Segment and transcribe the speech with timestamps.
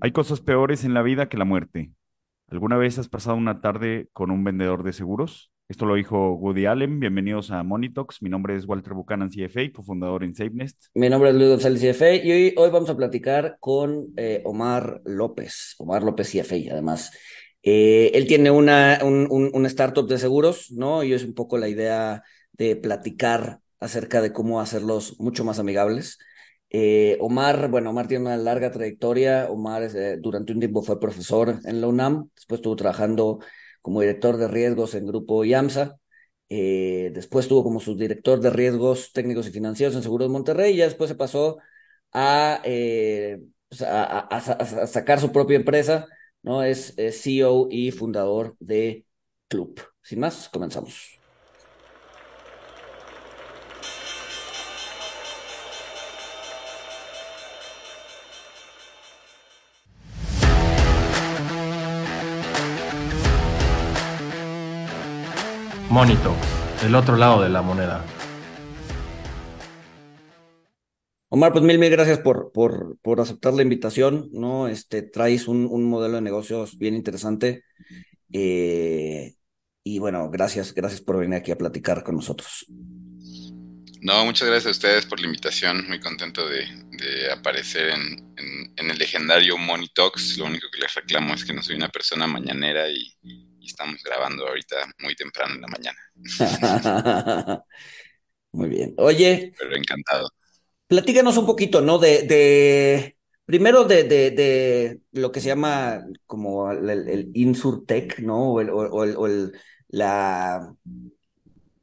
[0.00, 1.90] Hay cosas peores en la vida que la muerte.
[2.48, 5.52] ¿Alguna vez has pasado una tarde con un vendedor de seguros?
[5.68, 7.00] Esto lo dijo Woody Allen.
[7.00, 8.22] Bienvenidos a Monitox.
[8.22, 10.86] Mi nombre es Walter Buchanan, CFA, cofundador en SafeNest.
[10.94, 15.74] Mi nombre es Luis González CFA y hoy, vamos a platicar con eh, Omar López,
[15.78, 17.10] Omar López CFA, además.
[17.62, 21.02] Eh, él tiene una, un, startup de seguros, ¿no?
[21.02, 22.22] Y es un poco la idea
[22.52, 26.18] de platicar acerca de cómo hacerlos mucho más amigables.
[26.74, 29.48] Eh, Omar, bueno, Omar tiene una larga trayectoria.
[29.50, 33.40] Omar eh, durante un tiempo fue profesor en la UNAM, después estuvo trabajando
[33.82, 35.98] como director de riesgos en Grupo IAMSA.
[36.48, 40.84] Eh, después estuvo como subdirector de riesgos técnicos y financieros en Seguros Monterrey y ya
[40.84, 41.58] después se pasó
[42.12, 46.06] a, pues a, a sacar su propia empresa,
[46.42, 46.62] ¿no?
[46.62, 49.06] Es, es CEO y fundador de
[49.48, 49.80] Club.
[50.02, 51.21] Sin más, comenzamos.
[65.92, 66.34] Monito,
[66.86, 68.02] el otro lado de la moneda.
[71.28, 74.68] Omar, pues mil, mil gracias por, por, por aceptar la invitación, ¿no?
[74.68, 77.64] Este, traes un, un modelo de negocios bien interesante.
[78.32, 79.34] Eh,
[79.84, 82.64] y bueno, gracias, gracias por venir aquí a platicar con nosotros.
[84.00, 85.86] No, muchas gracias a ustedes por la invitación.
[85.88, 90.38] Muy contento de, de aparecer en, en, en, el legendario Money Talks.
[90.38, 94.02] Lo único que les reclamo es que no soy una persona mañanera y, y estamos
[94.02, 95.98] grabando ahorita muy temprano en la mañana.
[98.52, 98.94] muy bien.
[98.98, 99.52] Oye.
[99.56, 100.28] Pero encantado.
[100.88, 101.98] Platícanos un poquito, ¿no?
[101.98, 108.52] De, de primero de, de, de, lo que se llama como el, el Insurtech, ¿no?
[108.54, 109.52] O, el, o, el, o el,
[109.88, 110.74] la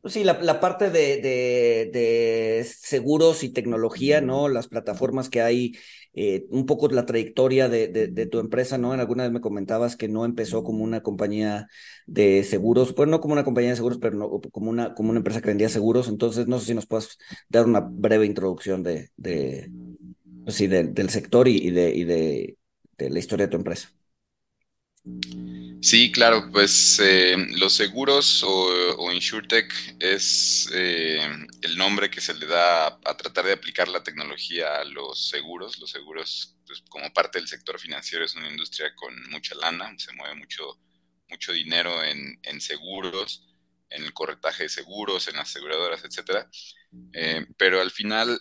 [0.09, 4.49] Sí, la, la parte de, de, de, seguros y tecnología, ¿no?
[4.49, 5.73] Las plataformas que hay,
[6.13, 8.93] eh, un poco la trayectoria de, de, tu empresa, ¿no?
[8.93, 11.67] En alguna vez me comentabas que no empezó como una compañía
[12.07, 15.19] de seguros, pues no como una compañía de seguros, pero no, como, una, como una
[15.19, 16.07] empresa que vendía seguros.
[16.07, 17.17] Entonces, no sé si nos puedes
[17.49, 19.71] dar una breve introducción de, de
[20.43, 22.57] pues sí, del sector y, y, de, y de,
[22.97, 23.89] de la historia de tu empresa.
[25.81, 28.49] Sí, claro, pues eh, los seguros o,
[28.97, 31.21] o InsurTech es eh,
[31.61, 35.79] el nombre que se le da a, tratar de aplicar la tecnología a los seguros.
[35.79, 40.11] Los seguros, pues, como parte del sector financiero, es una industria con mucha lana, se
[40.13, 40.79] mueve mucho,
[41.29, 43.47] mucho dinero en, seguros,
[43.89, 46.49] en el corretaje de seguros, en aseguradoras, etcétera.
[47.13, 48.37] Eh, pero al final,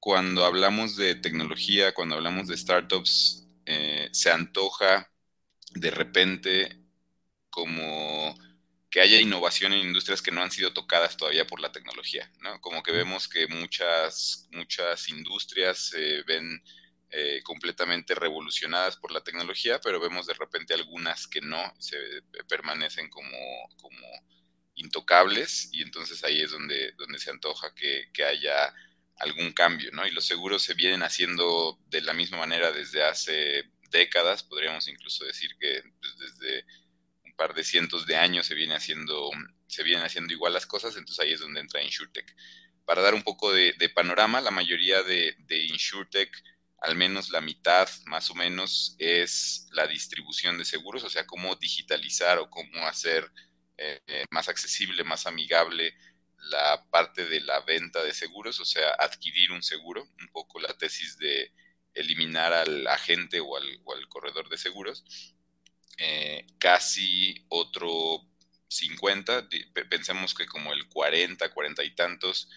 [0.00, 3.42] cuando hablamos de tecnología, cuando hablamos de startups,
[4.12, 5.10] se antoja
[5.74, 6.78] de repente
[7.50, 8.34] como
[8.90, 12.60] que haya innovación en industrias que no han sido tocadas todavía por la tecnología, ¿no?
[12.60, 16.62] Como que vemos que muchas, muchas industrias se ven
[17.10, 21.96] eh, completamente revolucionadas por la tecnología, pero vemos de repente algunas que no, se
[22.48, 23.36] permanecen como,
[23.76, 24.06] como
[24.76, 28.72] intocables y entonces ahí es donde, donde se antoja que, que haya
[29.16, 30.06] algún cambio, ¿no?
[30.06, 35.24] Y los seguros se vienen haciendo de la misma manera desde hace décadas, podríamos incluso
[35.24, 36.66] decir que pues, desde
[37.24, 39.30] un par de cientos de años se viene haciendo,
[39.66, 42.36] se vienen haciendo igual las cosas, entonces ahí es donde entra InsurTech.
[42.84, 46.30] Para dar un poco de, panorama, la mayoría de, de, InsurTech,
[46.82, 51.54] al menos la mitad más o menos, es la distribución de seguros, o sea, cómo
[51.56, 53.30] digitalizar o cómo hacer
[53.78, 55.94] eh, más accesible, más amigable
[56.50, 60.74] la parte de la venta de seguros, o sea, adquirir un seguro, un poco la
[60.74, 61.50] tesis de
[61.94, 65.04] eliminar al agente o al, o al corredor de seguros,
[65.98, 68.26] eh, casi otro
[68.68, 69.48] 50,
[69.88, 72.48] pensemos que como el 40, 40 y tantos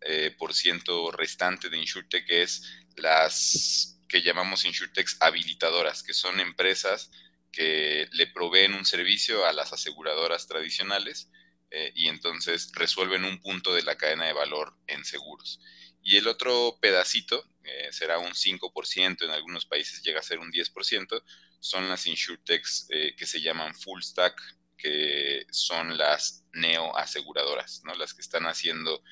[0.00, 2.62] eh, por ciento restante de InsurTech es
[2.96, 7.10] las que llamamos InsurTechs habilitadoras, que son empresas
[7.52, 11.30] que le proveen un servicio a las aseguradoras tradicionales
[11.70, 15.60] eh, y entonces resuelven un punto de la cadena de valor en seguros.
[16.02, 20.50] Y el otro pedacito, eh, será un 5%, en algunos países llega a ser un
[20.50, 21.22] 10%,
[21.60, 24.40] son las insurtechs eh, que se llaman full stack,
[24.76, 27.94] que son las neo aseguradoras, ¿no?
[27.94, 29.02] Las que están haciendo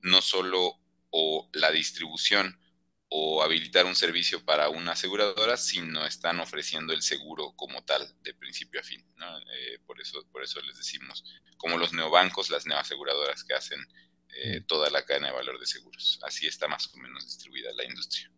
[0.00, 0.80] no solo
[1.10, 2.58] o la distribución
[3.10, 8.34] o habilitar un servicio para una aseguradora, sino están ofreciendo el seguro como tal, de
[8.34, 9.04] principio a fin.
[9.52, 11.24] Eh, por, eso, por eso les decimos,
[11.56, 13.80] como los neobancos, las neoaseguradoras que hacen
[14.40, 16.20] eh, toda la cadena de valor de seguros.
[16.22, 18.30] Así está más o menos distribuida la industria.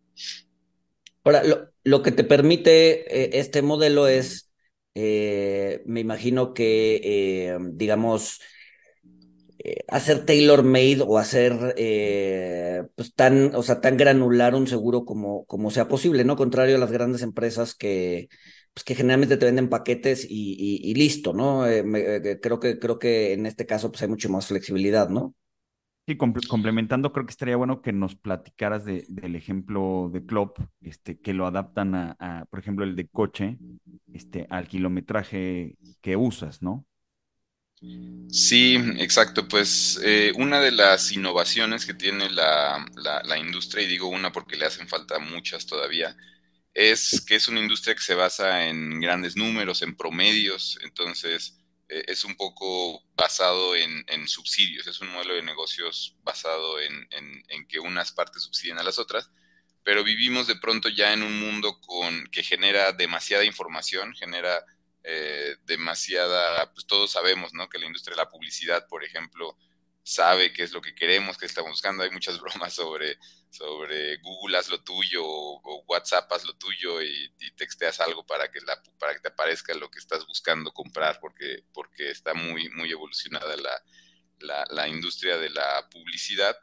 [1.23, 4.51] Ahora, lo, lo que te permite eh, este modelo es,
[4.95, 8.41] eh, me imagino que, digamos,
[9.87, 11.75] hacer tailor made o hacer
[12.95, 16.35] pues tan, o sea, tan granular un seguro como, como sea posible, ¿no?
[16.35, 18.27] Contrario a las grandes empresas que,
[18.73, 21.63] pues que generalmente te venden paquetes y, listo, ¿no?
[22.41, 25.35] Creo, que, creo que en este caso pues hay mucho más flexibilidad, ¿no?
[26.07, 31.19] Sí, complementando, creo que estaría bueno que nos platicaras de, del ejemplo de Club, este,
[31.19, 33.57] que lo adaptan a, por ejemplo, el de coche,
[34.11, 36.85] este, al kilometraje que usas, ¿no?
[38.29, 39.47] Sí, exacto.
[39.47, 42.85] Pues eh, una de las innovaciones que tiene la,
[43.23, 46.15] la, industria, y digo una porque le hacen falta muchas todavía,
[46.73, 51.60] es que es una industria que se basa en grandes números, en promedios, entonces
[51.91, 57.43] es un poco basado en, en, subsidios, es un modelo de negocios basado en, en,
[57.49, 59.29] en, que unas partes subsidien a las otras,
[59.83, 64.63] pero vivimos de pronto ya en un mundo con, que genera demasiada información, genera
[65.03, 67.67] eh, demasiada, pues todos sabemos, ¿no?
[67.69, 69.57] Que la industria de la publicidad, por ejemplo,
[70.03, 72.03] sabe qué es lo que queremos, qué estamos buscando.
[72.03, 73.17] Hay muchas bromas sobre,
[73.51, 78.59] sobre Google haz lo tuyo o, WhatsApp haz lo tuyo y, texteas algo para que,
[78.61, 82.91] la, para que te aparezca lo que estás buscando comprar, porque, porque está muy, muy
[82.91, 86.57] evolucionada la, la, industria de la publicidad,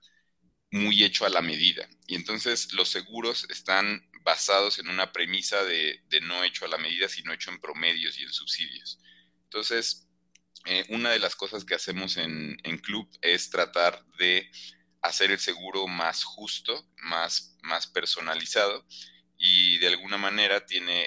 [0.70, 1.88] muy hecho a la medida.
[2.06, 7.08] Y entonces los seguros están basados en una premisa de, no hecho a la medida,
[7.08, 8.99] sino hecho en promedios y en subsidios.
[9.44, 10.08] Entonces,
[10.67, 14.50] eh, una de las cosas que hacemos en, Club es tratar de
[15.03, 18.87] hacer el seguro más justo, más, más personalizado
[19.39, 21.06] y de alguna manera tiene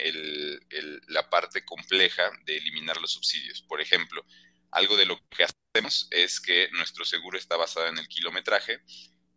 [1.08, 3.62] la parte compleja de eliminar los subsidios.
[3.62, 4.26] Por ejemplo,
[4.72, 8.80] algo de lo que hacemos es que nuestro seguro está basado en el kilometraje,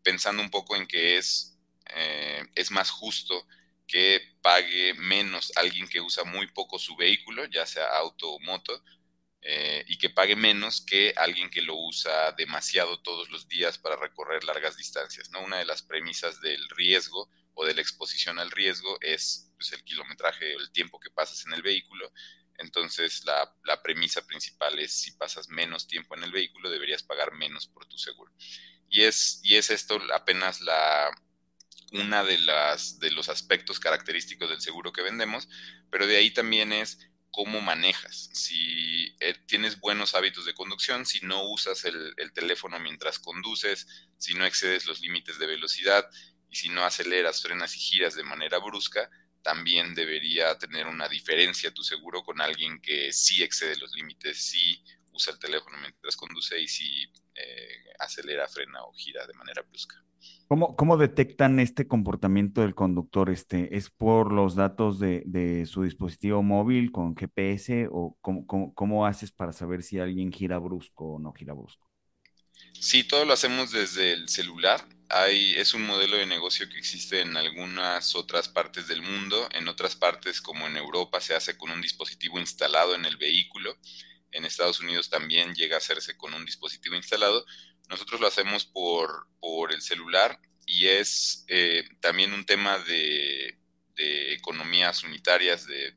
[0.03, 3.47] pensando un poco en que es, eh, es más justo
[3.87, 8.83] que pague menos alguien que usa muy poco su vehículo, ya sea auto o moto,
[9.46, 13.94] eh, y que pague menos que alguien que lo usa demasiado todos los días para
[13.96, 15.31] recorrer largas distancias.
[15.31, 15.43] ¿no?
[15.43, 19.85] Una de las premisas del riesgo o de la exposición al riesgo es pues, el
[19.85, 22.11] kilometraje o el tiempo que pasas en el vehículo.
[22.56, 27.32] Entonces, la, la premisa principal es si pasas menos tiempo en el vehículo, deberías pagar
[27.35, 28.32] menos por tu seguro.
[28.88, 31.11] Y es, y es esto apenas la,
[31.93, 35.49] una de las de los aspectos característicos del seguro que vendemos,
[35.91, 36.99] pero de ahí también es
[37.35, 38.31] cómo manejas.
[38.33, 43.89] Si eh, tienes buenos hábitos de conducción, si no usas el, teléfono mientras conduces,
[44.19, 46.09] si no excedes los límites de velocidad
[46.49, 49.11] y si no aceleras, frenas y giras de manera brusca,
[49.43, 54.81] también debería tener una diferencia tu seguro con alguien que sí excede los límites, sí
[55.11, 57.05] usa el teléfono mientras conduce y sí
[57.35, 59.97] eh, acelera, frena o gira de manera brusca.
[60.49, 63.31] ¿Cómo, ¿Cómo, detectan este comportamiento del conductor?
[63.31, 68.75] Este, ¿Es por los datos de, de su dispositivo móvil con GPS o cómo, cómo,
[68.75, 71.88] cómo, haces para saber si alguien gira brusco o no gira brusco?
[72.73, 74.87] Sí, todo lo hacemos desde el celular.
[75.09, 79.49] Hay, es un modelo de negocio que existe en algunas otras partes del mundo.
[79.53, 83.77] En otras partes, como en Europa, se hace con un dispositivo instalado en el vehículo.
[84.32, 87.44] En Estados Unidos también llega a hacerse con un dispositivo instalado
[87.89, 93.59] nosotros lo hacemos por, por el celular y es eh, también un tema de,
[93.97, 95.95] economías unitarias, de,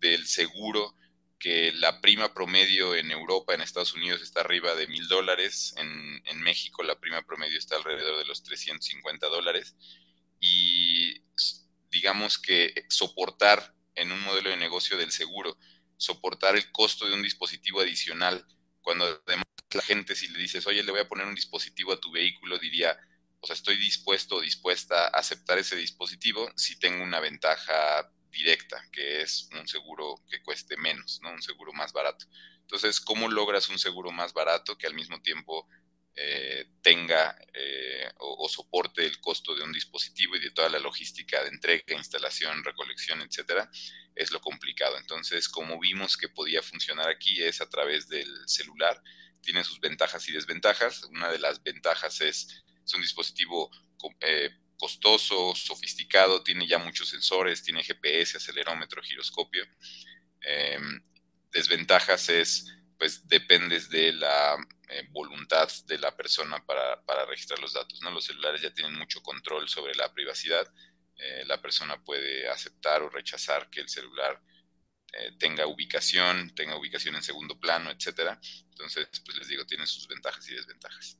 [0.00, 0.94] del seguro,
[1.38, 6.22] que la prima promedio en Europa, en Estados Unidos, está arriba de mil dólares, en,
[6.24, 9.76] en, México la prima promedio está alrededor de los 350 dólares,
[10.40, 11.22] y
[11.90, 15.56] digamos que soportar en un modelo de negocio del seguro,
[15.96, 18.44] soportar el costo de un dispositivo adicional,
[18.84, 22.00] cuando además la gente si le dices, oye, le voy a poner un dispositivo a
[22.00, 22.96] tu vehículo, diría,
[23.40, 28.82] o sea, estoy dispuesto o dispuesta a aceptar ese dispositivo si tengo una ventaja directa,
[28.92, 31.30] que es un seguro que cueste menos, ¿no?
[31.30, 32.26] Un seguro más barato.
[32.60, 35.68] Entonces, ¿cómo logras un seguro más barato que al mismo tiempo
[36.16, 41.42] eh, tenga eh, o, soporte el costo de un dispositivo y de toda la logística
[41.42, 43.70] de entrega, instalación, recolección, etcétera?
[44.14, 44.96] Es lo complicado.
[44.98, 49.02] Entonces, como vimos que podía funcionar aquí es a través del celular
[49.44, 51.04] tiene sus ventajas y desventajas.
[51.04, 53.70] Una de las ventajas es, es un dispositivo
[54.20, 59.64] eh, costoso, sofisticado, tiene ya muchos sensores, tiene GPS, acelerómetro, giroscopio.
[60.40, 61.02] Em,
[61.52, 62.66] desventajas es,
[62.98, 64.56] pues dependes de la
[64.94, 68.00] eh, voluntad de la persona para, para, registrar los datos.
[68.00, 68.12] ¿no?
[68.12, 70.72] Los celulares ya tienen mucho control sobre la privacidad.
[71.16, 74.40] Eh, la persona puede aceptar o rechazar que el celular
[75.12, 78.38] eh, tenga ubicación, tenga ubicación en segundo plano, etcétera.
[78.68, 81.18] Entonces, pues les digo, tiene sus ventajas y desventajas.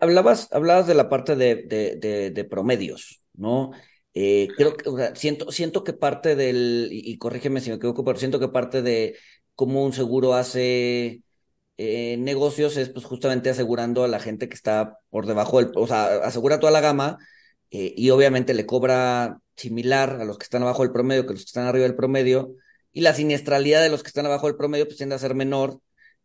[0.00, 3.72] Hablabas, hablabas de la parte de, de, promedios, ¿no?
[4.14, 8.48] Creo que, siento, siento que parte del, y, corrígeme si me equivoco, pero siento que
[8.48, 9.18] parte de
[9.56, 11.24] cómo un seguro hace
[11.78, 15.86] eh, negocios es pues justamente asegurando a la gente que está por debajo del, o
[15.86, 17.18] sea, asegura toda la gama
[17.70, 21.42] eh, y obviamente le cobra similar a los que están abajo del promedio que los
[21.42, 22.54] que están arriba del promedio
[22.92, 25.80] y la siniestralidad de los que están abajo del promedio pues tiende a ser menor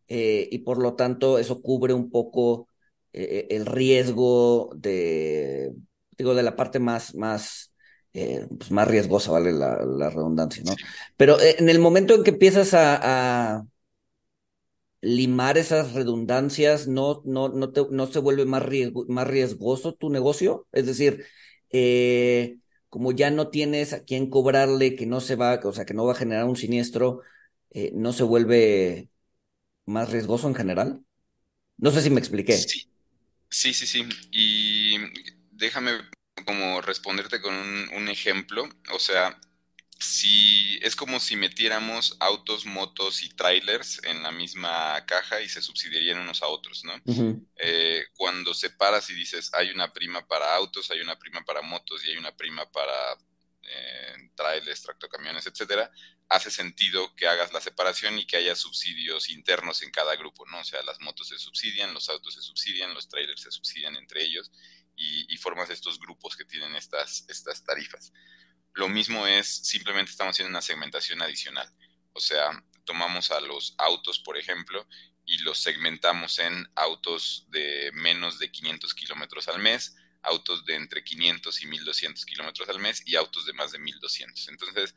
[0.08, 2.68] eh, y por lo tanto eso cubre un poco
[3.14, 5.70] el riesgo de,
[6.16, 7.74] digo, de la parte más, más,
[8.10, 10.74] pues más riesgosa, vale la, la redundancia, ¿no?
[11.18, 13.66] Pero en el momento en que empiezas a, a
[15.02, 18.64] limar esas redundancias, no, no, no, te, no se vuelve más,
[19.08, 20.68] más riesgoso tu negocio.
[20.72, 21.26] Es decir,
[21.70, 22.58] eh,
[22.90, 26.06] como ya no tienes a quién cobrarle, que no se va, o sea, que no
[26.06, 27.22] va a generar un siniestro,
[27.70, 29.10] eh, no se vuelve
[29.86, 31.04] más riesgoso en general.
[31.78, 32.72] No sé si me expliqué.
[33.50, 34.08] Sí, sí, sí.
[34.30, 34.96] Y
[35.52, 35.92] déjame
[36.46, 38.68] como responderte con un ejemplo.
[38.94, 39.38] O sea,
[40.02, 45.62] si es como si metiéramos autos, motos y trailers en la misma caja y se
[45.62, 47.00] subsidiarían unos a otros, ¿no?
[47.56, 52.04] eh, cuando separas y dices hay una prima para autos, hay una prima para motos
[52.04, 53.16] y hay una prima para
[53.62, 55.90] eh, trailers, tractocamiones, etcétera,
[56.28, 60.60] hace sentido que hagas la separación y que haya subsidios internos en cada grupo, ¿no?
[60.60, 64.24] O sea, las motos se subsidian, los autos se subsidian, los trailers se subsidian entre
[64.24, 64.50] ellos
[64.96, 68.12] y, y formas estos grupos que tienen estas, estas tarifas.
[68.74, 71.68] Lo mismo es, simplemente estamos haciendo una segmentación adicional.
[72.12, 74.86] O sea, tomamos a los autos, por ejemplo,
[75.24, 81.04] y los segmentamos en autos de menos de 500 kilómetros al mes, autos de entre
[81.04, 84.48] 500 y 1200 kilómetros al mes y autos de más de 1200.
[84.48, 84.94] Entonces,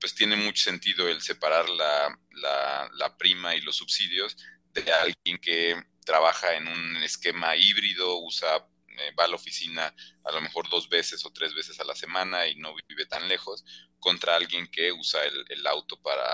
[0.00, 4.36] pues tiene mucho sentido el separar la, la, la prima y los subsidios
[4.72, 8.66] de alguien que trabaja en un esquema híbrido, usa
[8.98, 11.94] eh, va a la oficina a lo mejor dos veces o tres veces a la
[11.94, 13.64] semana y no vive tan lejos,
[13.98, 16.26] contra alguien que usa el, auto para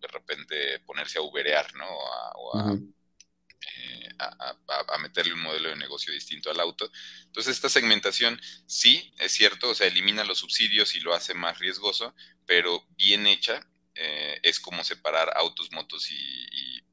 [0.00, 1.86] de repente ponerse a uberear, ¿no?
[1.88, 2.78] o
[3.76, 4.56] eh, a,
[4.88, 6.90] a, meterle un modelo de negocio distinto al auto.
[7.24, 11.58] Entonces, esta segmentación sí, es cierto, o sea, elimina los subsidios y lo hace más
[11.58, 12.14] riesgoso,
[12.46, 16.46] pero bien hecha eh, es como separar autos, motos y,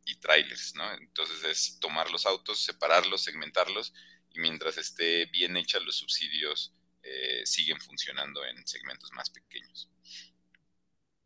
[0.07, 0.91] y trailers, ¿no?
[0.93, 3.93] Entonces es tomar los autos, separarlos, segmentarlos
[4.37, 9.89] mientras esté bien hecha, los subsidios eh, siguen funcionando en segmentos más pequeños.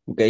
[0.05, 0.21] Ok.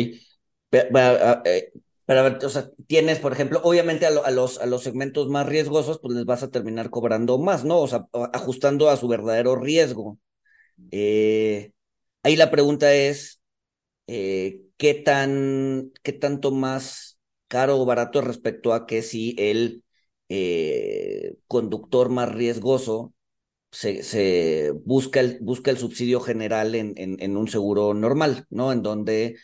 [0.70, 1.72] Pero, eh,
[2.08, 6.26] o sea, tienes, por ejemplo, obviamente a, los, a los segmentos más riesgosos, pues les
[6.26, 7.80] vas a terminar cobrando más, ¿no?
[7.80, 10.20] O sea, ajustando a su verdadero riesgo.
[10.92, 11.72] Eh,
[12.24, 13.42] ahí la pregunta es,
[14.08, 19.84] ¿qué, tan, ¿qué tanto más caro o barato respecto a que si el
[20.34, 23.14] eh, conductor más riesgoso,
[23.70, 28.72] se, busca, el, busca el subsidio general en, en, un seguro normal, ¿no?
[28.72, 29.36] En donde,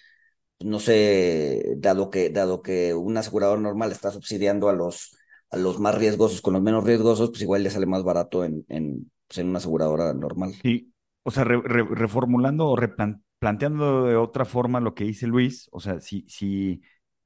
[0.61, 5.17] no sé, dado que, dado que un asegurador normal está subsidiando a los,
[5.49, 8.65] a los más riesgosos con los menos riesgosos, pues igual le sale más barato en,
[8.69, 10.53] en, en una aseguradora normal.
[10.61, 15.99] Sí, o sea, reformulando o replanteando de otra forma lo que dice Luis, o sea,
[15.99, 16.81] si, si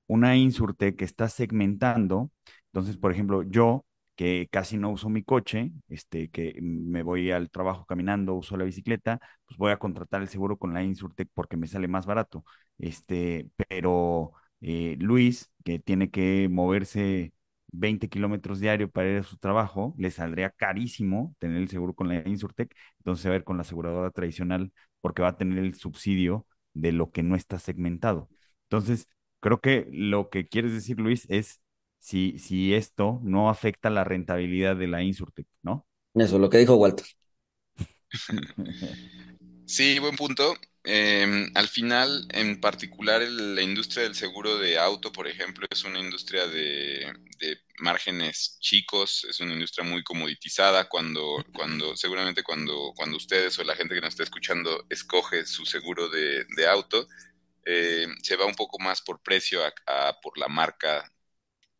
[0.07, 2.31] una insurte que está segmentando,
[2.73, 3.85] entonces, por ejemplo, yo
[4.15, 8.65] que casi no uso mi coche, este, que me voy al trabajo caminando, uso la
[8.65, 12.43] bicicleta, pues voy a contratar el seguro con la Insurtech porque me sale más barato.
[12.77, 17.33] Este, pero eh, Luis, que tiene que moverse
[17.71, 22.07] 20 kilómetros diario para ir a su trabajo, le saldría carísimo tener el seguro con
[22.09, 26.45] la Insurtech, entonces a ver con la aseguradora tradicional porque va a tener el subsidio
[26.73, 28.29] de lo que no está segmentado.
[28.63, 29.07] Entonces,
[29.39, 31.59] creo que lo que quieres decir, Luis, es
[32.01, 35.86] si, si esto no afecta la rentabilidad de la Insurtech, ¿no?
[36.15, 37.05] Eso, lo que dijo Walter.
[39.65, 40.53] Sí, buen punto.
[40.84, 46.00] Em, al final, en particular, la industria del seguro de auto, por ejemplo, es una
[46.00, 47.13] industria de,
[47.79, 50.89] márgenes chicos, es una industria muy comoditizada.
[50.89, 55.65] Cuando, cuando, seguramente cuando, cuando ustedes o la gente que nos está escuchando escoge su
[55.65, 57.08] seguro de, auto,
[57.65, 61.10] eh, se va un poco más por precio a, por la marca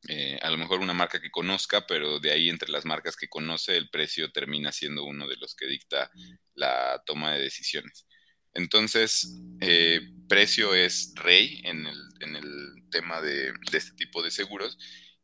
[0.08, 3.30] eh, a lo mejor una marca que conozca, pero de ahí entre las marcas que
[3.30, 6.10] conoce, el precio termina siendo uno de los que dicta
[6.56, 8.08] la toma de decisiones.
[8.54, 14.32] Entonces, eh, precio es rey en el, en el tema de, de, este tipo de
[14.32, 14.78] seguros.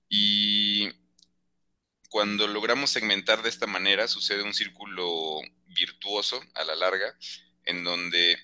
[0.07, 0.89] Y
[2.09, 7.17] cuando logramos segmentar de esta manera sucede un círculo virtuoso a la larga
[7.65, 8.37] en donde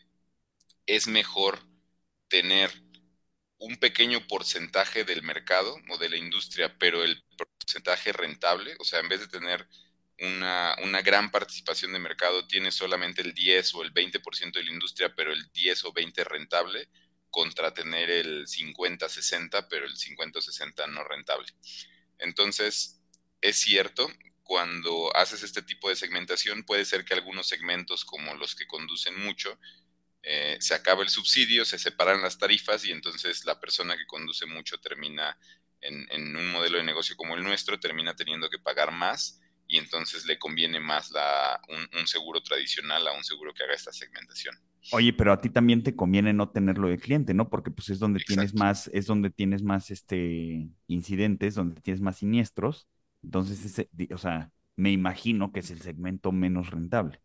[0.85, 1.59] es mejor
[2.27, 2.82] tener
[3.63, 8.99] un pequeño porcentaje del mercado o de la industria, pero el porcentaje rentable, o sea,
[8.99, 9.67] en vez de tener
[10.19, 14.71] una, una, gran participación de mercado, tiene solamente el 10 o el 20% de la
[14.71, 16.89] industria, pero el 10 o 20 rentable,
[17.29, 21.47] contra tener el 50-60, pero el 50 o 60 no rentable.
[22.19, 23.01] Entonces,
[23.41, 24.11] es cierto,
[24.43, 29.17] cuando haces este tipo de segmentación, puede ser que algunos segmentos, como los que conducen
[29.19, 29.57] mucho,
[30.23, 34.45] eh, se acaba el subsidio, se separan las tarifas y entonces la persona que conduce
[34.45, 35.37] mucho termina
[35.81, 39.77] en, en, un modelo de negocio como el nuestro, termina teniendo que pagar más y
[39.77, 43.91] entonces le conviene más la, un, un, seguro tradicional a un seguro que haga esta
[43.91, 44.55] segmentación.
[44.91, 47.49] Oye, pero a ti también te conviene no tenerlo de cliente, ¿no?
[47.49, 48.33] Porque pues es donde Exacto.
[48.33, 52.87] tienes más, es donde tienes más este incidentes, donde tienes más siniestros.
[53.23, 57.21] Entonces, ese, o sea, me imagino que es el segmento menos rentable.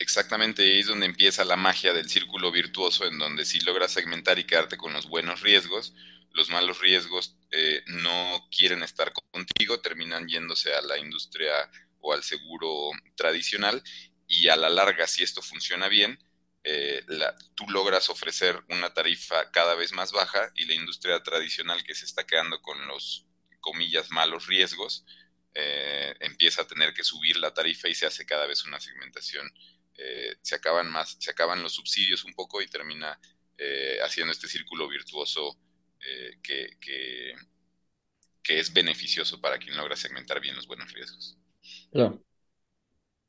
[0.00, 4.38] Exactamente, ahí es donde empieza la magia del círculo virtuoso, en donde si logras segmentar
[4.38, 5.94] y quedarte con los buenos riesgos,
[6.32, 11.52] los malos riesgos eh, no quieren estar contigo, terminan yéndose a la industria
[12.00, 13.82] o al seguro tradicional
[14.26, 16.18] y a la larga, si esto funciona bien,
[16.64, 21.84] eh, la, tú logras ofrecer una tarifa cada vez más baja y la industria tradicional
[21.84, 23.26] que se está quedando con los,
[23.60, 25.04] comillas, malos riesgos,
[25.54, 29.50] eh, empieza a tener que subir la tarifa y se hace cada vez una segmentación.
[30.02, 33.20] Eh, se acaban más, se acaban los subsidios un poco y termina
[33.58, 35.58] eh, haciendo este círculo virtuoso
[36.42, 37.34] que, que,
[38.42, 41.38] que, es beneficioso para quien logra segmentar bien los buenos riesgos.
[41.92, 42.24] Claro.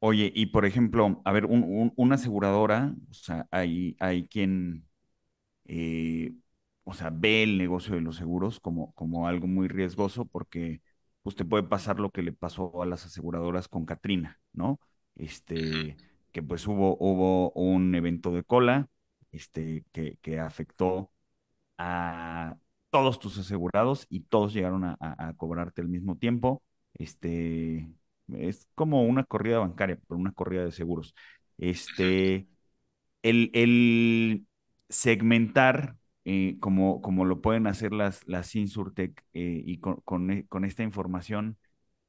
[0.03, 4.87] Oye, y por ejemplo, a ver, un, un, una aseguradora, o sea, hay, hay quien,
[5.65, 6.33] eh,
[6.83, 10.81] o sea, ve el negocio de los seguros como, como algo muy riesgoso porque
[11.23, 14.79] pues te puede pasar lo que le pasó a las aseguradoras con Katrina, ¿no?
[15.15, 15.95] Este,
[16.31, 18.89] que pues hubo, hubo un evento de cola,
[19.31, 21.11] este, que, que afectó
[21.77, 22.57] a
[22.91, 26.63] todos tus asegurados y todos llegaron a, cobrarte al mismo tiempo.
[26.93, 27.89] Este,
[28.33, 31.15] es como una corrida bancaria, pero una corrida de seguros.
[31.57, 32.47] Este,
[33.23, 34.47] el, el
[34.89, 40.83] segmentar, eh, como, como lo pueden hacer las, las eh, y con, con, con, esta
[40.83, 41.57] información,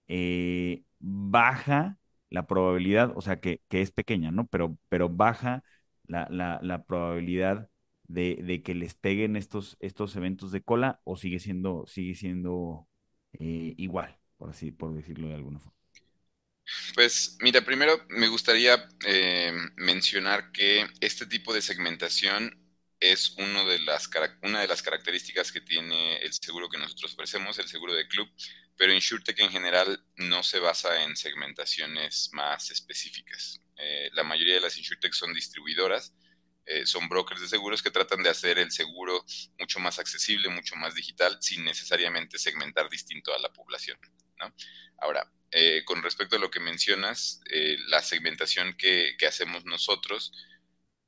[0.09, 1.99] eh, baja
[2.32, 4.46] la probabilidad, o sea, que, que, es pequeña, ¿no?
[4.48, 5.62] Pero, pero baja
[6.06, 7.68] la, la, la probabilidad
[8.04, 12.88] de, de, que les peguen estos, estos eventos de cola o sigue siendo, sigue siendo
[13.38, 15.82] igual, por así, por decirlo de alguna forma.
[16.95, 22.61] Pues mira, primero me gustaría eh, mencionar que este tipo de segmentación
[23.02, 24.08] es de las,
[24.43, 28.30] una de las características que tiene el seguro que nosotros ofrecemos, el seguro de club,
[28.76, 33.60] pero InsurTech en general no se basa en segmentaciones más específicas.
[33.76, 36.15] Eh, la mayoría de las InsurTech son distribuidoras,
[36.65, 39.25] eh, son brokers de seguros que tratan de hacer el seguro
[39.58, 43.99] mucho más accesible, mucho más digital, sin necesariamente segmentar distinto a la población.
[44.99, 50.32] Ahora, eh, con respecto a lo que mencionas, eh, la segmentación que, que, hacemos nosotros,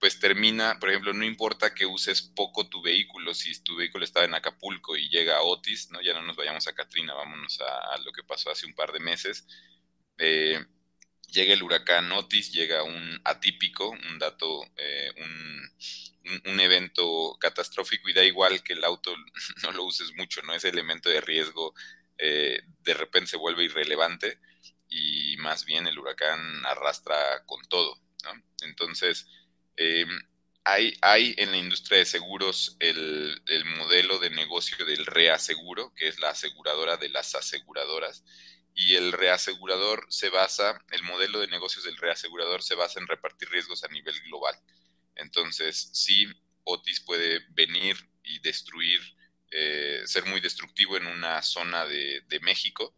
[0.04, 4.26] pues termina, por ejemplo, no importa que uses poco tu vehículo, si tu vehículo estaba
[4.26, 6.02] en Acapulco y llega a Otis, ¿no?
[6.02, 9.00] ya no nos vayamos a Katrina, vámonos a, lo que pasó hace un par de
[9.00, 9.46] meses.
[10.18, 10.62] Eh,
[11.28, 18.12] llega el huracán Otis, llega un atípico, un dato, eh, un, un, evento catastrófico y
[18.12, 19.16] da igual que el auto
[19.62, 20.52] no lo uses mucho, ¿no?
[20.52, 21.72] Ese elemento de riesgo
[22.18, 24.38] eh, de repente se vuelve irrelevante
[24.86, 27.98] y más bien el huracán arrastra con todo.
[28.60, 29.26] Entonces,
[29.76, 30.06] eh,
[30.64, 36.18] hay, en la industria de seguros el, el, modelo de negocio del reaseguro, que es
[36.18, 38.24] la aseguradora de las aseguradoras,
[38.74, 43.48] y el reasegurador se basa, el modelo de negocios del reasegurador se basa en repartir
[43.50, 44.58] riesgos a nivel global.
[45.16, 46.26] Entonces, sí,
[46.64, 49.00] Otis puede venir y destruir
[49.50, 52.96] eh, ser muy destructivo en una zona de, México,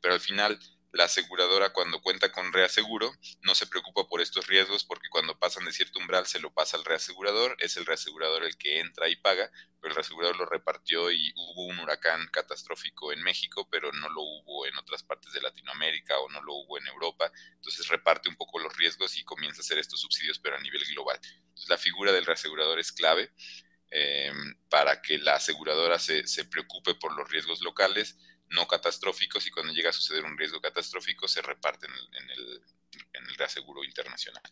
[0.00, 0.58] pero al final
[0.92, 5.64] la aseguradora cuando cuenta con reaseguro no se preocupa por estos riesgos porque cuando pasan
[5.66, 9.16] de cierto umbral se lo pasa al reasegurador, es el reasegurador el que entra y
[9.16, 14.08] paga, pero el reasegurador lo repartió y hubo un huracán catastrófico en México, pero no
[14.08, 18.28] lo hubo en otras partes de Latinoamérica o no lo hubo en Europa, entonces reparte
[18.28, 21.20] un poco los riesgos y comienza a hacer estos subsidios pero a nivel global.
[21.48, 23.30] Entonces la figura del reasegurador es clave
[23.90, 24.32] eh,
[24.68, 28.18] para que la aseguradora se, se, preocupe por los riesgos locales,
[28.50, 32.30] no catastróficos, y cuando llega a suceder un riesgo catastrófico se reparte en el, en
[32.30, 32.62] el,
[33.14, 34.42] en el reaseguro internacional.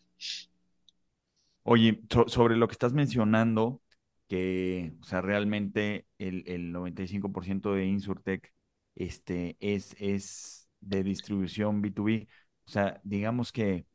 [1.63, 3.81] Oye, so, sobre lo que estás mencionando,
[4.27, 8.53] que, o sea, realmente el, el 95% de Insurtech
[8.95, 12.27] este, es, es de distribución B2B.
[12.65, 13.85] O sea, digamos que,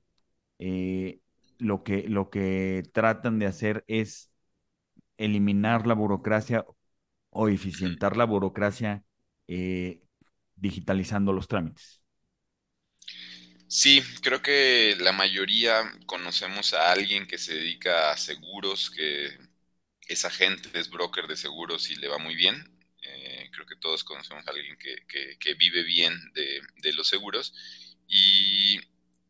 [0.59, 1.21] eh,
[1.59, 4.33] lo que lo que tratan de hacer es
[5.19, 6.67] eliminar la burocracia
[7.31, 9.05] o eficientar la burocracia
[9.55, 10.01] eh,
[10.57, 12.01] digitalizando los trámites.
[13.69, 19.29] Sí, creo que la mayoría conocemos a alguien que se dedica a seguros, que
[20.09, 22.65] es agente, es broker de seguros y le va muy bien.
[23.03, 27.55] Eh, creo que todos conocemos a alguien que, vive bien de, los seguros.
[28.09, 28.81] Y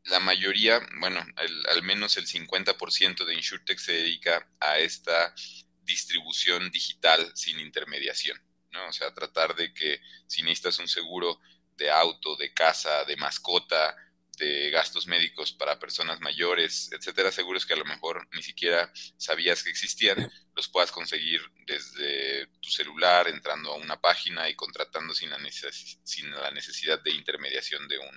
[0.05, 1.25] la mayoría, bueno,
[1.71, 5.35] al menos el 50% de InsurTech se dedica a esta
[5.83, 8.41] distribución digital sin intermediación,
[8.73, 8.89] ¿no?
[8.89, 11.41] O sea, tratar de que si necesitas un seguro
[11.77, 13.97] de auto, de casa, de mascota,
[14.39, 19.63] de gastos médicos para personas mayores, etcétera, seguros que a lo mejor ni siquiera sabías
[19.63, 25.31] que existían, los puedas conseguir desde tu celular, entrando a una página y contratando sin
[25.31, 28.17] la, necesidad de intermediación de, un,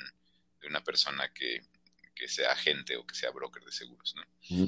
[0.62, 1.62] de una persona que,
[2.15, 4.15] que sea agente o que sea broker de seguros.
[4.15, 4.68] ¿no?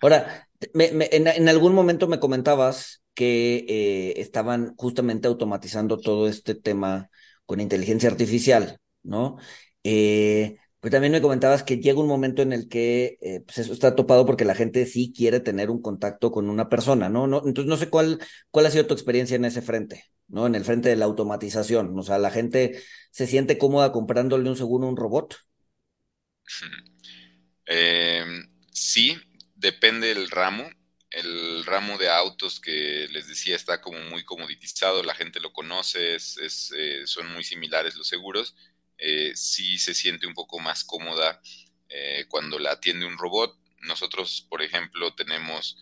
[0.00, 7.10] Ahora, en, algún momento me comentabas que eh, estaban justamente automatizando todo este tema
[7.46, 9.36] con inteligencia artificial, ¿no?
[9.84, 13.72] Eh, pero también me comentabas que llega un momento en el que eh, pues eso
[13.72, 17.26] está topado porque la gente sí quiere tener un contacto con una persona, ¿no?
[17.26, 20.46] no entonces no sé cuál, cuál ha sido tu experiencia en ese frente, ¿no?
[20.46, 21.98] En el frente de la automatización.
[21.98, 25.36] O sea, la gente se siente cómoda comprándole un seguro a un robot.
[27.66, 29.16] Em, sí,
[29.56, 30.64] depende del ramo.
[31.14, 36.16] El ramo de autos que les decía está como muy comoditizado, la gente lo conoce,
[36.16, 38.56] eh, son muy similares los seguros.
[38.98, 41.40] Eh, sí se siente un poco más cómoda
[41.88, 43.56] eh, cuando la atiende un robot.
[43.82, 45.78] Nosotros, por ejemplo, tenemos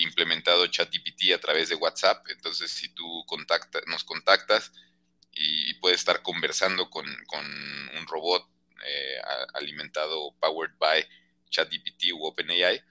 [0.00, 3.24] implementado ChatGPT a través de WhatsApp, entonces si tú
[3.86, 4.72] nos contactas
[5.30, 8.48] y puedes estar conversando con, un robot
[8.86, 9.20] eh,
[9.54, 11.06] alimentado, powered by
[11.50, 12.82] ChatGPT u OpenAI.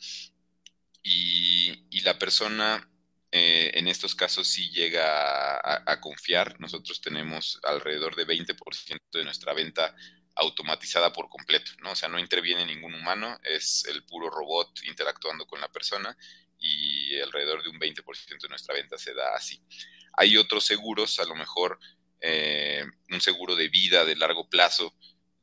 [1.04, 2.90] Y, y la persona
[3.36, 6.60] eh, en estos casos sí llega a, confiar.
[6.60, 9.96] Nosotros tenemos alrededor de 20% de nuestra venta
[10.36, 11.94] automatizada por completo, ¿no?
[11.94, 16.16] O sea, no interviene ningún humano, es el puro robot interactuando con la persona
[16.60, 19.60] y alrededor de un 20% de nuestra venta se da así.
[20.16, 21.80] Hay otros seguros, a lo mejor
[22.22, 24.94] eh, un seguro de vida de largo plazo,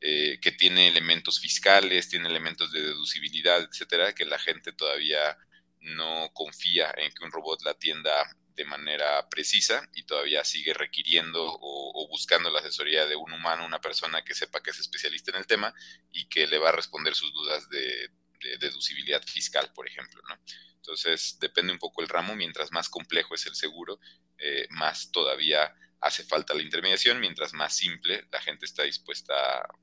[0.00, 5.36] eh, que tiene elementos fiscales, tiene elementos de deducibilidad, etcétera, que la gente todavía
[5.80, 11.42] no confía en que un robot la atienda de manera precisa y todavía sigue requiriendo
[11.42, 15.38] o, buscando la asesoría de un humano, una persona que sepa que es especialista en
[15.38, 15.74] el tema
[16.10, 18.10] y que le va a responder sus dudas de,
[18.58, 20.38] deducibilidad fiscal, por ejemplo, ¿no?
[20.76, 24.00] Entonces, depende un poco el ramo, mientras más complejo es el seguro,
[24.38, 29.34] eh, más todavía hace falta la intermediación, mientras más simple la gente está dispuesta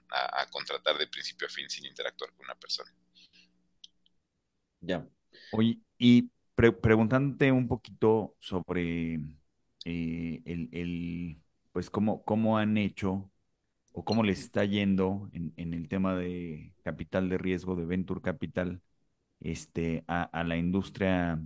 [0.10, 2.92] a, contratar de principio a fin sin interactuar con una persona.
[4.82, 5.08] Ya.
[5.52, 9.20] Oye, y preguntándote un poquito sobre
[9.86, 13.32] eh, el, pues cómo, cómo han hecho
[13.94, 18.82] o cómo les está yendo en, el tema de capital de riesgo, de Venture Capital,
[19.40, 21.42] este, a, la industria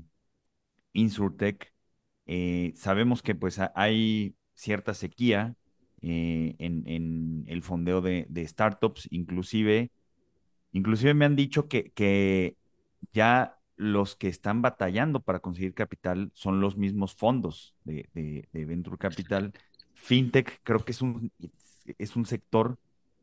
[0.93, 1.73] Insurtech.
[2.25, 5.55] Eh, sabemos que pues hay cierta sequía
[6.01, 9.91] eh, en, el fondeo de, startups, inclusive,
[10.73, 12.57] inclusive me han dicho que, que
[13.13, 19.53] ya los que están batallando para conseguir capital son los mismos fondos de, Venture Capital.
[19.95, 21.31] FinTech creo que es un,
[21.97, 22.77] es un sector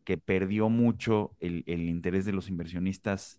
[0.05, 3.39] que perdió mucho el, el interés de los inversionistas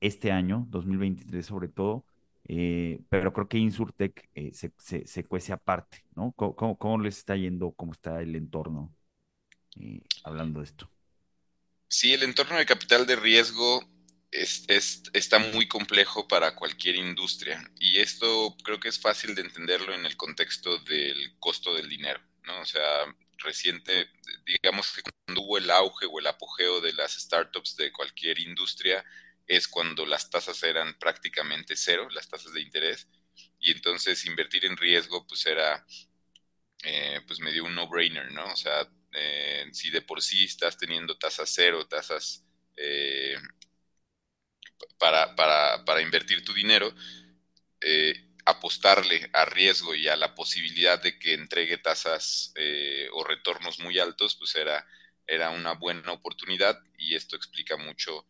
[0.00, 2.04] este año, 2023 sobre todo,
[2.48, 4.72] eh, pero creo que Insurtech eh, se,
[5.06, 6.32] se, cuece aparte, ¿no?
[6.32, 7.70] ¿Cómo, les está yendo?
[7.72, 8.92] ¿Cómo está el entorno?
[9.78, 10.90] Eh, hablando de esto.
[11.88, 13.82] Sí, el entorno de capital de riesgo
[14.30, 14.64] es,
[15.12, 20.06] está muy complejo para cualquier industria y esto creo que es fácil de entenderlo en
[20.06, 22.60] el contexto del costo del dinero, ¿no?
[22.60, 23.04] O sea,
[23.38, 24.08] reciente,
[24.44, 29.04] digamos que cuando hubo el auge o el apogeo de las startups de cualquier industria,
[29.46, 33.08] es cuando las tasas eran prácticamente cero, las tasas de interés,
[33.60, 35.86] y entonces invertir en riesgo pues era
[36.82, 38.44] eh, pues medio un no-brainer, ¿no?
[38.52, 42.44] O sea, eh, si de por sí estás teniendo tasas cero, tasas
[42.76, 43.36] eh,
[44.98, 46.94] para, para, para, invertir tu dinero,
[48.44, 52.52] apostarle a riesgo y a la posibilidad de que entregue tasas
[53.12, 54.86] o retornos muy altos, pues era,
[55.26, 58.26] era una buena oportunidad y esto explica mucho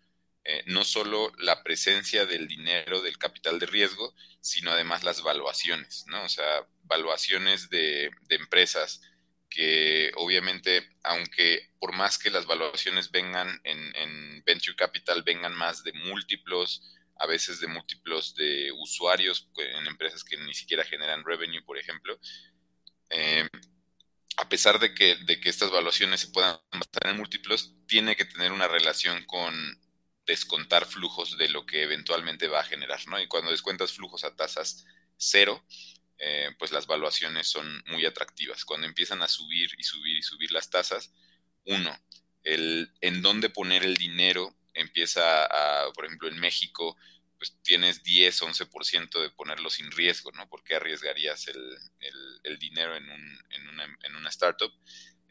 [0.48, 6.04] eh, no solo la presencia del dinero, del capital de riesgo, sino además las valuaciones,
[6.06, 6.22] ¿no?
[6.22, 9.00] O sea, valuaciones de, empresas
[9.48, 15.92] que obviamente, aunque por más que las valuaciones vengan en, Venture Capital, vengan más de
[15.92, 16.82] múltiplos,
[17.18, 22.16] a veces de múltiplos de usuarios en empresas que ni siquiera generan revenue, por ejemplo,
[23.11, 23.48] eh,
[24.37, 28.24] a pesar de que, de que estas valuaciones se puedan basar en múltiplos, tiene que
[28.24, 29.80] tener una relación con
[30.26, 33.20] descontar flujos de lo que eventualmente va a generar, ¿no?
[33.20, 34.85] Y cuando descuentas flujos a tasas
[35.16, 35.64] cero,
[36.18, 38.64] eh, pues las valuaciones son muy atractivas.
[38.64, 41.12] Cuando empiezan a subir y subir y subir las tasas,
[41.64, 41.96] uno,
[42.42, 46.96] el en dónde poner el dinero empieza a, por ejemplo, en México,
[47.38, 50.48] pues tienes 10, 11% de ponerlo sin riesgo, ¿no?
[50.48, 51.79] ¿Por qué arriesgarías el,
[52.44, 54.72] el, dinero en, un, en, una, en, una, startup?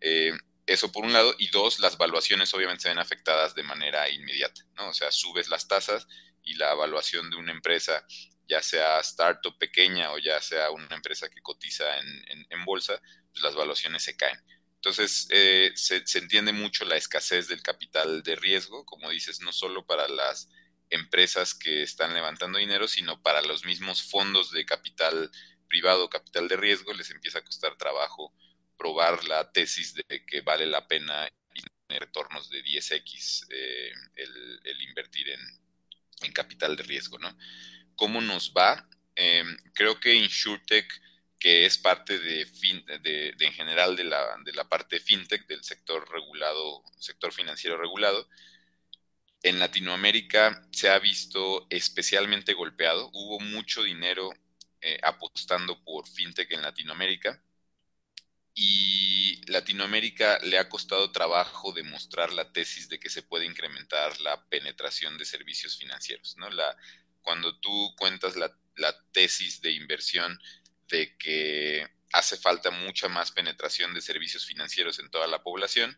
[0.01, 0.33] Eh,
[0.67, 4.61] eso por un lado, y dos, las valuaciones obviamente se ven afectadas de manera inmediata,
[4.75, 4.89] ¿no?
[4.89, 6.07] O sea, subes las tasas
[6.43, 8.05] y la evaluación de una empresa,
[8.47, 12.99] ya sea startup pequeña o ya sea una empresa que cotiza en, bolsa,
[13.31, 14.39] pues las valuaciones se caen.
[14.75, 19.85] Entonces, eh, se, entiende mucho la escasez del capital de riesgo, como dices, no solo
[19.85, 20.49] para las
[20.89, 25.31] empresas que están levantando dinero, sino para los mismos fondos de capital
[25.67, 28.33] privado, capital de riesgo, les empieza a costar trabajo
[28.77, 31.27] probar la tesis de que vale la pena
[31.87, 35.39] tener retornos de 10x eh, el, el, invertir en,
[36.21, 37.35] en, capital de riesgo, ¿no?
[37.95, 38.87] ¿Cómo nos va?
[39.15, 41.01] Eh, creo que InsurTech
[41.45, 42.45] que es parte de,
[43.03, 47.77] de, de, en general de la, de la parte fintech, del sector regulado, sector financiero
[47.77, 48.27] regulado.
[49.43, 53.11] En Latinoamérica se ha visto especialmente golpeado.
[53.13, 54.31] Hubo mucho dinero
[54.81, 57.39] eh, apostando por fintech en Latinoamérica
[58.55, 64.43] y Latinoamérica le ha costado trabajo demostrar la tesis de que se puede incrementar la
[64.47, 66.37] penetración de servicios financieros.
[66.37, 66.49] ¿no?
[66.49, 66.75] La,
[67.25, 70.39] cuando tú cuentas la, la tesis de inversión
[70.87, 75.97] de que hace falta mucha más penetración de servicios financieros en toda la población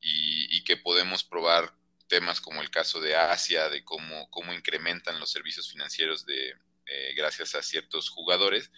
[0.00, 1.74] y, que podemos probar
[2.08, 6.54] temas como el caso de Asia, de cómo, cómo incrementan los servicios financieros de,
[6.86, 8.70] eh, gracias a ciertos jugadores,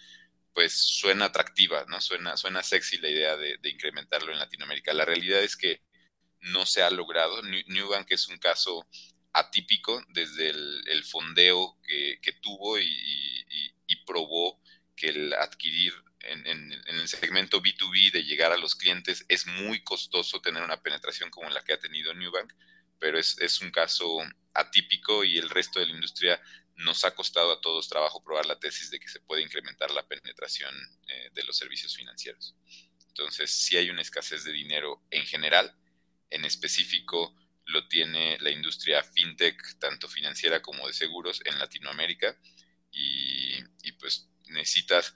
[0.53, 1.99] pues suena atractiva, ¿no?
[2.01, 4.93] Suena, suena sexy la idea de, incrementarlo en Latinoamérica.
[4.93, 5.81] La realidad es que
[6.39, 7.41] no se ha logrado.
[7.41, 8.87] Newbank es un caso
[9.35, 13.45] atípico desde el, fondeo que, tuvo y,
[14.05, 14.61] probó
[14.95, 20.41] que el adquirir en, el segmento B2B de llegar a los clientes es muy costoso
[20.41, 22.53] tener una penetración como la que ha tenido Newbank,
[22.99, 24.19] pero es, un caso
[24.53, 26.41] atípico y el resto de la industria
[26.75, 30.07] nos ha costado a todos trabajo probar la tesis de que se puede incrementar la
[30.07, 30.73] penetración
[31.07, 32.55] eh, de los servicios financieros.
[33.07, 35.75] Entonces, si hay una escasez de dinero en general,
[36.29, 42.37] en específico lo tiene la industria fintech, tanto financiera como de seguros, en Latinoamérica.
[42.91, 43.61] Y,
[43.99, 45.13] pues necesitas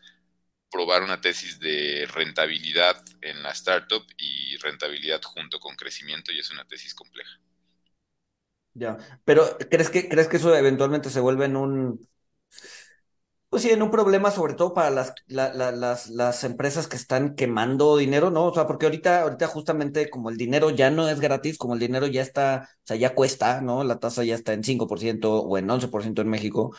[0.72, 6.50] probar una tesis de rentabilidad en la startup y rentabilidad junto con crecimiento y es
[6.52, 7.40] una tesis compleja.
[8.74, 12.10] Ya, pero ¿crees que, crees que eso eventualmente se vuelve en un,
[13.50, 17.98] pues sí, en un problema sobre todo para las, las, las empresas que están quemando
[17.98, 18.46] dinero, ¿no?
[18.46, 21.80] O sea, porque ahorita, ahorita justamente como el dinero ya no es gratis, como el
[21.80, 23.84] dinero ya está, o sea, ya cuesta, ¿no?
[23.84, 26.76] La tasa ya está en 5% o en 11% en México.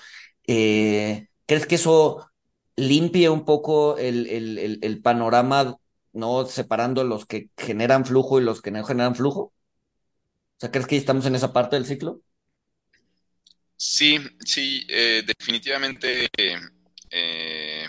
[0.46, 2.30] Eh, ¿Crees que eso
[2.76, 5.76] limpie un poco el, el, el, panorama,
[6.12, 6.46] ¿no?
[6.46, 9.40] Separando los que generan flujo y los que no generan flujo.
[9.42, 9.52] O
[10.60, 12.20] sea, ¿crees que estamos en esa parte del ciclo?
[13.82, 16.28] Sí, sí, eh, definitivamente
[17.10, 17.88] eh,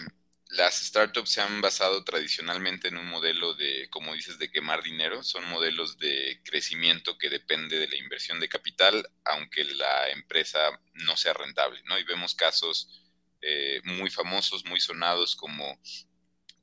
[0.52, 5.22] las startups se han basado tradicionalmente en un modelo de, como dices, de quemar dinero.
[5.24, 10.60] Son modelos de crecimiento que depende de la inversión de capital, aunque la empresa
[10.94, 12.00] no sea rentable, ¿no?
[12.00, 12.90] Y vemos casos
[13.42, 15.78] eh, muy famosos, muy sonados como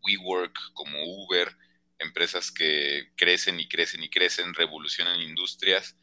[0.02, 1.54] WeWork, como Uber,
[1.98, 5.96] empresas que crecen y crecen y crecen, revolucionan industrias,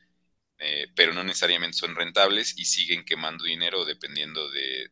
[0.57, 4.91] eh, pero no necesariamente son rentables y siguen quemando dinero dependiendo del,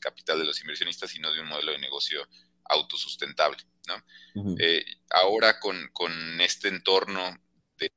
[0.00, 2.26] capital de los inversionistas y no de un modelo de negocio
[2.64, 3.58] autosustentable.
[3.86, 4.56] ¿no?
[4.58, 7.38] Eh, ahora con, con, este entorno
[7.76, 7.92] de,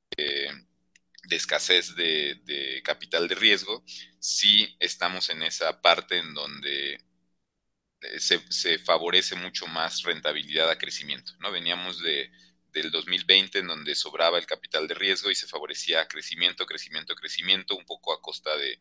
[1.24, 3.84] de escasez de, capital de riesgo,
[4.20, 6.96] sí estamos en esa parte en donde
[8.02, 11.34] eh, se, favorece mucho más rentabilidad a crecimiento.
[11.40, 11.52] ¿no?
[11.52, 12.30] Veníamos de,
[12.74, 17.76] del 2020 en donde sobraba el capital de riesgo y se favorecía crecimiento, crecimiento, crecimiento,
[17.76, 18.80] un poco a costa de,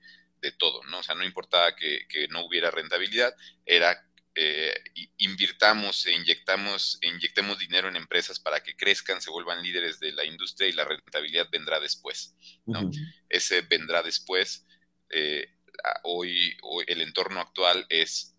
[0.58, 0.82] todo.
[0.84, 0.98] ¿no?
[0.98, 3.32] O sea, no importaba que, que no hubiera rentabilidad,
[3.64, 4.72] era eh,
[5.18, 10.12] invirtamos e inyectamos, e inyectemos dinero en empresas para que crezcan, se vuelvan líderes de
[10.12, 12.34] la industria y la rentabilidad vendrá después.
[12.64, 12.90] ¿no?
[13.28, 14.66] Ese vendrá después.
[15.10, 15.50] Eh,
[16.04, 18.34] hoy, hoy, el entorno actual es,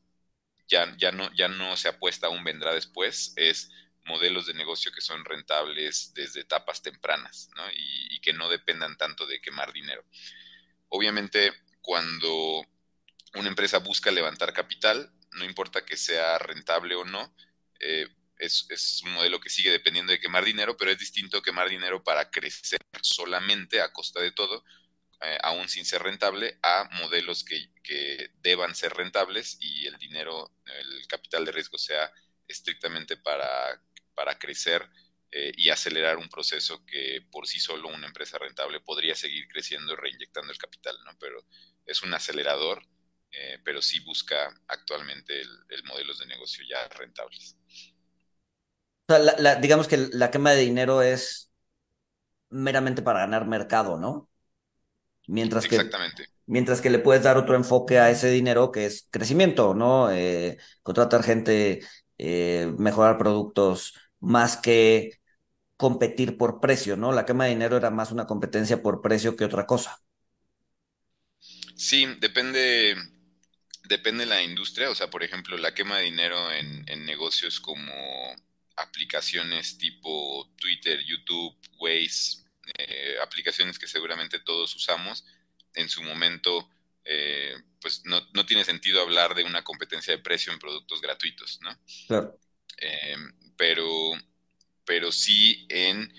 [0.68, 3.70] ya, ya, no, ya no se apuesta a un vendrá después, es
[4.06, 7.63] modelos de negocio que son rentables desde etapas tempranas ¿no?
[7.72, 10.06] y, que no dependan tanto de quemar dinero.
[10.88, 12.66] Obviamente, cuando
[13.36, 17.36] una empresa busca levantar capital, no importa que sea rentable o no,
[17.82, 22.04] eh, es, un modelo que sigue dependiendo de quemar dinero, pero es distinto quemar dinero
[22.04, 24.63] para crecer solamente a costa de todo,
[25.22, 27.72] eh, aún sin ser rentable, a modelos que,
[28.42, 32.12] deban ser rentables y el dinero, el capital de riesgo sea
[32.48, 33.82] estrictamente para,
[34.15, 34.89] para crecer
[35.36, 39.93] eh, y acelerar un proceso que por sí solo una empresa rentable podría seguir creciendo
[39.93, 41.17] y reinyectando el capital, ¿no?
[41.19, 41.43] Pero
[41.88, 42.84] es un acelerador,
[43.32, 47.58] eh, pero sí busca actualmente el, modelos de negocio ya rentables.
[49.60, 51.52] digamos que la quema de dinero es
[52.52, 54.30] meramente para ganar mercado, ¿no?
[55.26, 56.26] Mientras Exactamente.
[56.26, 60.12] Que, mientras que le puedes dar otro enfoque a ese dinero que es crecimiento, ¿no?
[60.12, 61.82] Eh, contratar gente,
[62.78, 65.19] mejorar productos, más que
[65.75, 67.12] competir por precio, ¿no?
[67.12, 69.99] La quema de dinero era más una competencia por precio que otra cosa.
[71.75, 72.95] Sí, depende,
[73.83, 74.89] depende de la industria.
[74.89, 77.93] O sea, por ejemplo, la quema de dinero en, negocios como
[78.77, 82.43] aplicaciones tipo Twitter, YouTube, Waze,
[82.77, 85.25] eh, aplicaciones que seguramente todos usamos,
[85.75, 86.69] en su momento,
[87.03, 91.77] eh, pues no, tiene sentido hablar de una competencia de precio en productos gratuitos, ¿no?
[92.07, 92.39] Claro.
[92.84, 93.15] Eh,
[93.56, 94.13] pero
[94.86, 96.13] pero sí en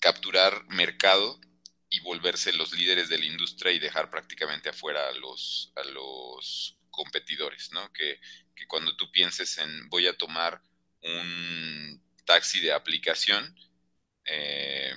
[0.00, 1.40] capturar mercado
[1.88, 6.76] y volverse los líderes de la industria y dejar prácticamente afuera a los, a los
[6.90, 7.92] competidores, ¿no?
[7.92, 8.20] Que,
[8.66, 10.60] cuando tú pienses en voy a tomar
[11.02, 13.54] un taxi de aplicación,
[14.24, 14.94] eh,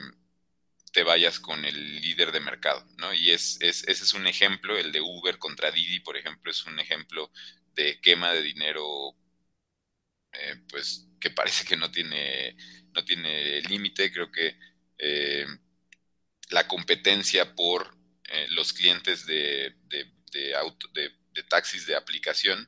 [0.94, 3.14] te vayas con el líder de mercado, ¿no?
[3.14, 6.80] Y es, ese es un ejemplo, el de Uber contra Didi, por ejemplo, es un
[6.80, 7.30] ejemplo
[7.76, 9.16] de quema de dinero,
[10.40, 12.56] eh, pues que parece que no tiene
[12.98, 14.12] no tiene límite.
[14.12, 14.58] Creo que
[14.98, 15.46] eh,
[16.50, 17.96] la competencia por
[18.26, 19.76] eh, los clientes de,
[20.32, 21.12] de, auto, de,
[21.50, 22.68] taxis de aplicación,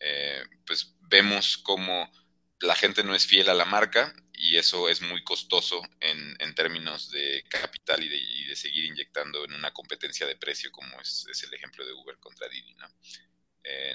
[0.00, 2.10] eh, pues vemos cómo
[2.60, 6.54] la gente no es fiel a la marca y eso es muy costoso en, en
[6.54, 11.26] términos de capital y de, de, seguir inyectando en una competencia de precio como es,
[11.30, 12.74] es el ejemplo de Uber contra Didi.
[12.74, 12.88] ¿no?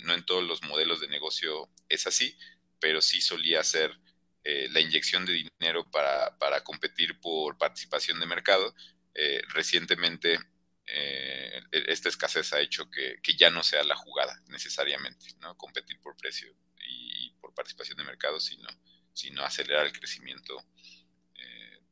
[0.04, 2.38] no en todos los modelos de negocio es así,
[2.84, 3.98] pero sí solía ser
[4.44, 8.76] eh, la inyección de dinero para, para, competir por participación de mercado.
[9.14, 10.38] Eh, recientemente,
[10.86, 15.56] eh, e-, esta escasez ha hecho que, que, ya no sea la jugada necesariamente, ¿no?
[15.56, 16.54] Competir por precio
[16.86, 18.68] y, por participación de mercado, sino,
[19.14, 20.62] sino acelerar el crecimiento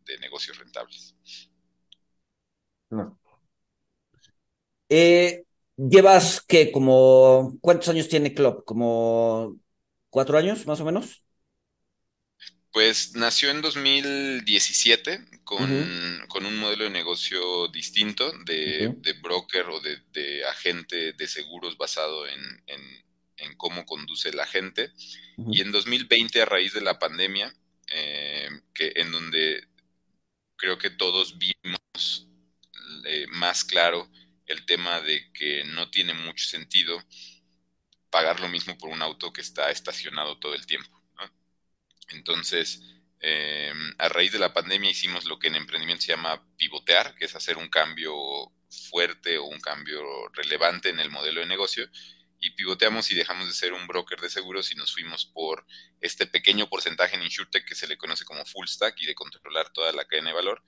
[0.03, 1.15] de negocios rentables.
[5.77, 8.65] Llevas que como, ¿cuántos años tiene Club?
[8.65, 9.57] ¿Como
[10.11, 11.23] cuatro años más o menos?
[12.71, 21.13] Pues nació en 2017 con, un modelo de negocio distinto de, broker o de, agente
[21.13, 22.61] de seguros basado en,
[23.57, 24.91] cómo conduce el agente.
[25.51, 27.53] Y en 2020, a raíz de la pandemia,
[27.87, 29.67] eh, que, en donde
[30.55, 32.27] creo que todos vimos
[33.05, 34.09] eh, más claro
[34.45, 37.03] el tema de que no tiene mucho sentido
[38.11, 41.01] pagar lo mismo por un auto que está estacionado todo el tiempo.
[42.09, 42.81] Entonces,
[43.21, 47.25] eh, a raíz de la pandemia hicimos lo que en emprendimiento se llama pivotear, que
[47.25, 48.13] es hacer un cambio
[48.89, 50.01] fuerte o un cambio
[50.33, 51.87] relevante en el modelo de negocio.
[52.39, 55.65] Y pivoteamos y dejamos de ser un broker de seguros y nos fuimos por
[56.01, 59.71] este pequeño porcentaje en InsurTech que se le conoce como full stack y de controlar
[59.71, 60.63] toda la cadena de valor.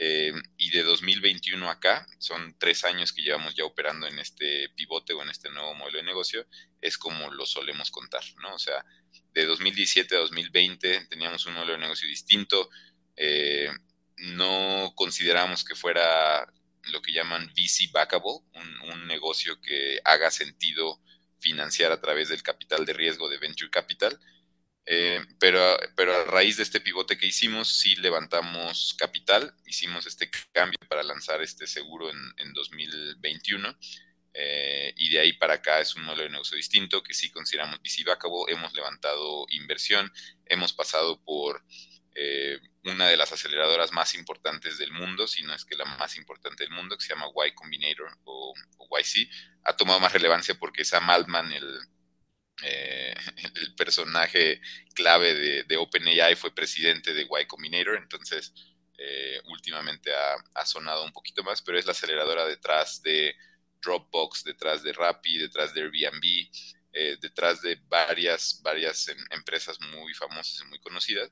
[0.00, 5.12] Eh, y de 2021 acá, son tres años que llevamos ya operando en este pivote
[5.12, 6.46] o en este nuevo modelo de negocio,
[6.80, 8.54] es como lo solemos contar, ¿no?
[8.54, 8.84] O sea,
[9.32, 12.70] de 2017 a 2020 teníamos un modelo de negocio distinto,
[13.16, 13.70] eh,
[14.18, 16.46] no consideramos que fuera
[16.92, 21.00] lo que llaman VC backable, un, negocio que haga sentido
[21.38, 24.20] financiar a través del capital de riesgo de venture capital.
[24.90, 30.30] Eh, pero, pero a raíz de este pivote que hicimos, sí levantamos capital, hicimos este
[30.52, 33.76] cambio para lanzar este seguro en, en 2021
[34.40, 37.80] eh, y de ahí para acá es un modelo de negocio distinto que sí consideramos
[38.12, 40.12] acabó hemos levantado inversión,
[40.46, 41.64] hemos pasado por
[42.14, 46.16] eh, una de las aceleradoras más importantes del mundo, si no es que la más
[46.16, 48.54] importante del mundo, que se llama Y Combinator o,
[48.96, 49.28] YC,
[49.64, 51.80] ha tomado más relevancia porque Sam Altman, el,
[52.62, 53.14] eh,
[53.54, 54.60] el personaje
[54.94, 58.52] clave de, OpenAI, fue presidente de Y Combinator, entonces
[59.44, 63.36] últimamente ha, ha sonado un poquito más, pero es la aceleradora detrás de
[63.80, 66.24] Dropbox, detrás de Rappi, detrás de Airbnb,
[66.92, 71.30] eh, detrás de varias, varias em, empresas muy famosas y muy conocidas.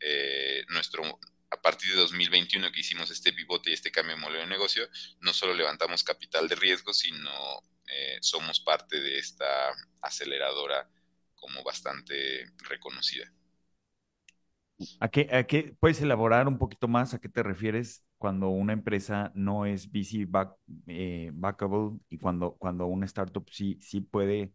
[0.00, 1.18] Eh, nuestro,
[1.50, 4.88] a partir de 2021 que hicimos este pivote y este cambio de modelo de negocio,
[5.20, 7.30] no solo levantamos capital de riesgo, sino
[7.86, 9.46] eh, somos parte de esta
[10.02, 10.88] aceleradora
[11.34, 13.32] como bastante reconocida.
[15.00, 17.14] ¿A qué, a qué puedes elaborar un poquito más?
[17.14, 20.54] ¿A qué te refieres cuando una empresa no es VC back,
[20.86, 24.52] eh, backable y cuando, cuando una startup sí, sí puede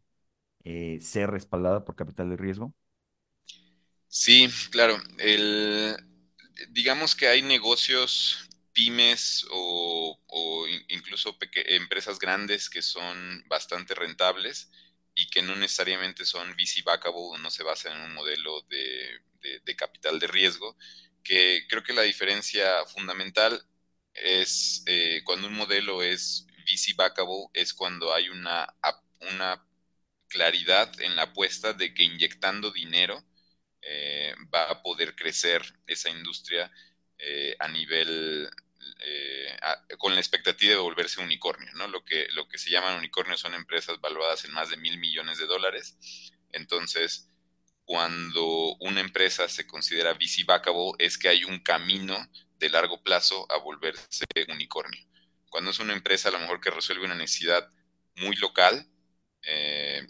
[0.63, 2.73] eh, ser respaldada por capital de riesgo?
[4.07, 4.97] Sí, claro.
[5.19, 5.95] El,
[6.69, 10.19] digamos que hay negocios pymes o,
[10.89, 11.37] incluso
[11.67, 14.69] empresas grandes que son bastante rentables
[15.15, 19.21] y que no necesariamente son VC backable no se basan en un modelo de,
[19.63, 20.75] de, capital de riesgo,
[21.23, 23.63] que creo que la diferencia fundamental
[24.13, 28.73] es eh, cuando un modelo es VC backable, es cuando hay una,
[29.31, 29.63] una
[30.29, 33.23] claridad en la apuesta de que inyectando dinero
[33.85, 36.71] eh, va a poder crecer esa industria
[37.17, 38.49] eh, a nivel
[39.97, 41.87] con la expectativa de volverse unicornio, ¿no?
[41.87, 45.37] Lo que, lo que se llaman unicornios son empresas valuadas en más de mil millones
[45.37, 45.97] de dólares.
[46.51, 47.29] Entonces,
[47.85, 52.17] cuando una empresa se considera VC backable es que hay un camino
[52.57, 55.01] de largo plazo a volverse unicornio.
[55.49, 57.69] Cuando es una empresa a lo mejor que resuelve una necesidad
[58.15, 58.87] muy local,
[59.43, 60.07] eh,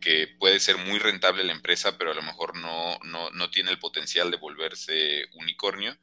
[0.00, 3.78] que, puede ser muy rentable la empresa, pero a lo mejor no, no, tiene el
[3.78, 5.96] potencial de volverse unicornio,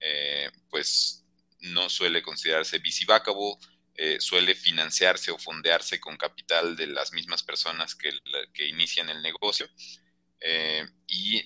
[0.00, 1.24] eh, pues
[1.60, 3.54] no suele considerarse VC backable,
[3.94, 8.10] eh, suele financiarse o fondearse con capital de las mismas personas que,
[8.52, 9.68] que inician el negocio.
[10.40, 11.44] Eh, y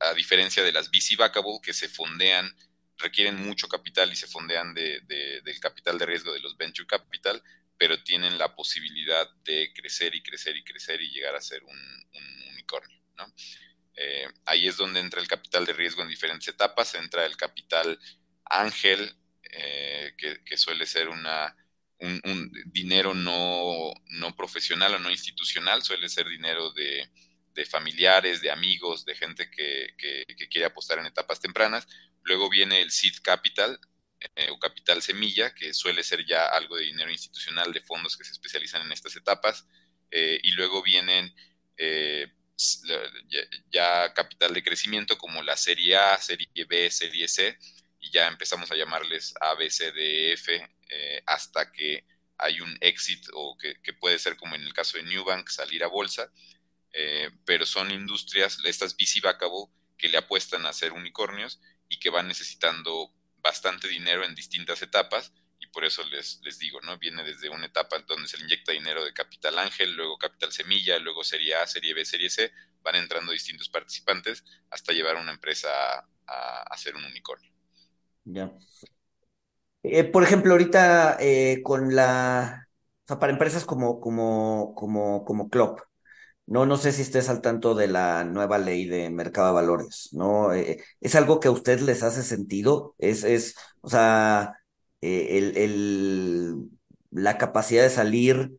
[0.00, 2.54] a diferencia de las VC backable que se fondean,
[2.98, 5.00] requieren mucho capital y se fondean de,
[5.44, 7.42] del capital de riesgo de los venture capital,
[7.76, 11.78] pero tienen la posibilidad de crecer y crecer y crecer y llegar a ser un,
[12.52, 12.98] unicornio.
[13.94, 16.94] Eh, ahí es donde entra el capital de riesgo en diferentes etapas.
[16.94, 17.98] Entra el capital
[18.44, 19.12] ángel,
[20.16, 21.56] que, suele ser una,
[22.00, 27.08] un, dinero no, no, profesional o no institucional, suele ser dinero de,
[27.58, 31.86] de familiares, de amigos, de gente que, que, quiere apostar en etapas tempranas.
[32.28, 33.80] Luego viene el seed capital
[34.36, 38.24] eh, o capital semilla, que suele ser ya algo de dinero institucional de fondos que
[38.24, 39.66] se especializan en estas etapas.
[40.10, 41.34] Eh, y luego vienen
[41.78, 42.30] eh,
[43.70, 47.58] ya, capital de crecimiento como la serie A, serie B, serie C,
[47.98, 50.68] y ya empezamos a llamarles A, B, C, D, F,
[51.26, 52.04] hasta que
[52.36, 55.88] hay un exit o que, puede ser como en el caso de Newbank, salir a
[55.88, 56.32] bolsa,
[57.44, 59.66] pero son industrias, estas VC backable,
[59.96, 65.32] que le apuestan a ser unicornios y que van necesitando bastante dinero en distintas etapas
[65.60, 66.98] y por eso les, les digo, ¿no?
[66.98, 70.98] Viene desde una etapa donde se le inyecta dinero de capital ángel, luego capital semilla,
[70.98, 75.68] luego serie A, serie B, serie C, van entrando distintos participantes hasta llevar una empresa
[76.26, 77.50] a, a ser un unicornio.
[78.26, 78.52] Ya.
[79.82, 82.68] Eh, por ejemplo, ahorita eh, con la,
[83.04, 85.80] o sea, para empresas como, como, como, como Club,
[86.48, 90.08] no, no sé si estés al tanto de la nueva ley de mercado de valores,
[90.12, 90.52] ¿no?
[90.54, 92.94] Eh, ¿Es algo que a usted les hace sentido?
[92.98, 94.54] Es, es, o sea,
[95.00, 96.70] el, el,
[97.10, 98.58] la capacidad de salir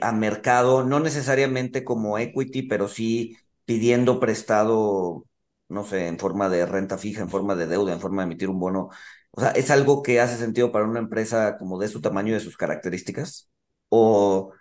[0.00, 5.26] a mercado, no necesariamente como equity, pero sí pidiendo prestado,
[5.68, 8.48] no sé, en forma de renta fija, en forma de deuda, en forma de emitir
[8.48, 8.90] un bono
[9.32, 12.32] o sea, ¿es algo que hace sentido para una empresa como de su tamaño y
[12.32, 13.48] de sus características?
[13.88, 14.52] ¿O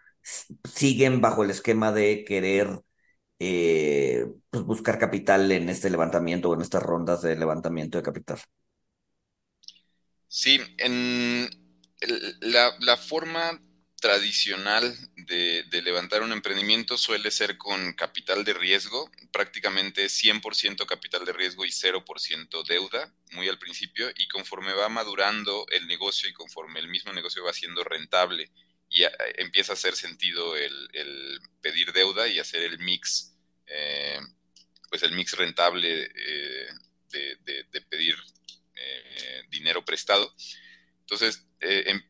[0.64, 2.82] siguen bajo el esquema de querer
[3.40, 8.40] eh, pues buscar capital en este levantamiento o en estas rondas de levantamiento de capital?
[10.28, 11.50] Sí, en
[12.42, 13.60] la, la forma
[14.00, 21.34] tradicional de, levantar un emprendimiento suele ser con capital de riesgo, prácticamente 100% capital de
[21.34, 26.80] riesgo y 0% deuda, muy al principio, y conforme va madurando el negocio y conforme
[26.80, 28.52] el mismo negocio va siendo rentable
[28.90, 29.04] y
[29.38, 33.36] empieza a hacer sentido el, pedir deuda y hacer el mix,
[33.68, 34.20] eh,
[34.90, 36.68] pues el mix rentable eh,
[37.12, 38.16] de, pedir
[38.76, 40.34] eh, dinero prestado.
[41.02, 42.02] Entonces, em,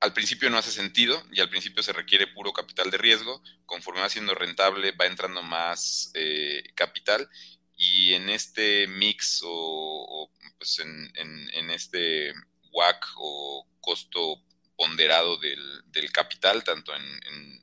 [0.00, 3.42] al principio no hace sentido y al principio se requiere puro capital de riesgo.
[3.66, 7.28] Conforme va siendo rentable, va entrando más eh, capital
[7.76, 12.32] y en este mix o, pues en, este
[12.72, 14.42] WAC o costo
[14.80, 17.60] ponderado del, capital, tanto en,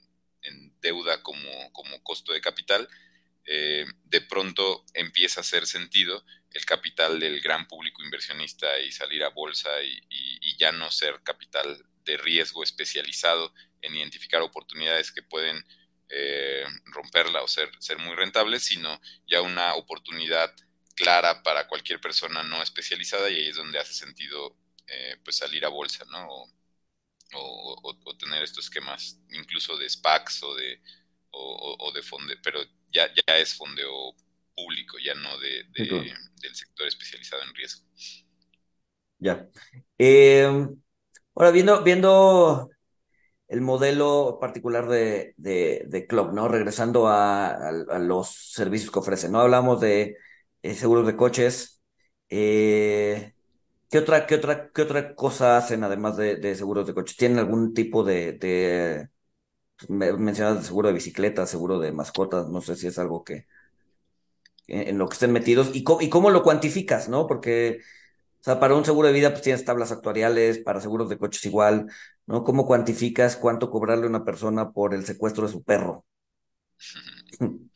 [0.80, 2.88] deuda como, como, costo de capital,
[3.45, 9.24] eh, de pronto empieza a hacer sentido el capital del gran público inversionista y salir
[9.24, 13.51] a bolsa y ya no ser capital de riesgo especializado
[13.82, 15.65] en identificar oportunidades que pueden
[16.09, 20.53] eh, romperla o ser, muy rentables, sino ya una oportunidad
[20.95, 24.55] clara para cualquier persona no especializada y ahí es donde hace sentido
[24.88, 26.45] eh, pues salir a bolsa, ¿no?
[28.19, 30.82] Tener estos esquemas incluso de SPACs o de,
[31.32, 32.59] o, de fonde, pero
[32.91, 34.13] ya, ya es fondeo
[34.55, 37.86] público, ya no de, del sector especializado en riesgo.
[39.19, 39.47] Ya.
[39.97, 40.67] Eh,
[41.36, 42.69] ahora, viendo, viendo
[43.47, 46.47] el modelo particular de, de, Club, ¿no?
[46.47, 49.39] Regresando a, los servicios que ofrecen, ¿no?
[49.41, 50.17] Hablamos de
[50.63, 51.82] eh, seguros de coches.
[52.30, 53.34] Eh,
[53.90, 57.18] ¿qué, otra, qué, otra, ¿Qué otra cosa hacen además de, seguros de coches?
[57.18, 59.10] ¿Tienen algún tipo de, de
[59.90, 62.48] mencionas seguro de bicicleta, seguro de mascotas?
[62.50, 63.48] No sé si es algo que
[64.68, 67.28] en lo que estén metidos y, y cómo lo cuantificas, ¿no?
[67.28, 67.80] Porque
[68.42, 71.46] o sea, para un seguro de vida, pues tienes tablas actuariales, para seguros de coches
[71.46, 71.88] igual,
[72.28, 72.44] ¿no?
[72.44, 76.06] ¿Cómo cuantificas cuánto cobrarle a una persona por el secuestro de su perro?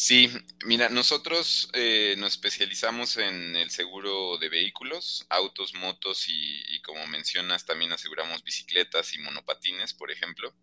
[0.00, 0.30] Sí,
[0.64, 7.66] mira, nosotros eh, nos especializamos en el seguro de vehículos, autos, motos y, como mencionas,
[7.66, 10.54] también aseguramos bicicletas y monopatines, por ejemplo.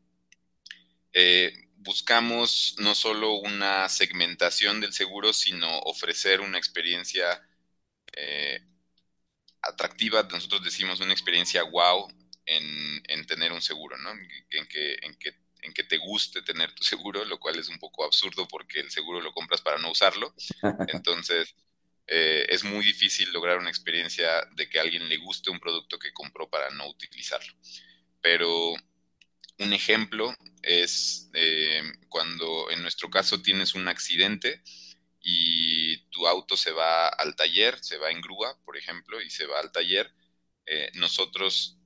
[1.11, 7.45] Eh, buscamos no solo una segmentación del seguro, sino ofrecer una experiencia
[8.13, 8.61] eh,
[9.61, 12.07] atractiva, nosotros decimos una experiencia wow
[12.45, 14.11] en, tener un seguro, ¿no?
[14.11, 15.33] En que, en, que,
[15.65, 18.91] en que te guste tener tu seguro, lo cual es un poco absurdo porque el
[18.91, 20.33] seguro lo compras para no usarlo.
[20.87, 21.55] Entonces,
[22.07, 25.97] eh, es muy difícil lograr una experiencia de que a alguien le guste un producto
[25.97, 27.53] que compró para no utilizarlo.
[28.21, 28.73] Pero
[29.59, 34.61] un ejemplo es eh, cuando en nuestro caso tienes un accidente
[35.21, 39.47] y tu auto se va al taller, se va en grúa, por ejemplo, y se
[39.47, 40.13] va al taller,
[40.67, 41.79] eh, nosotros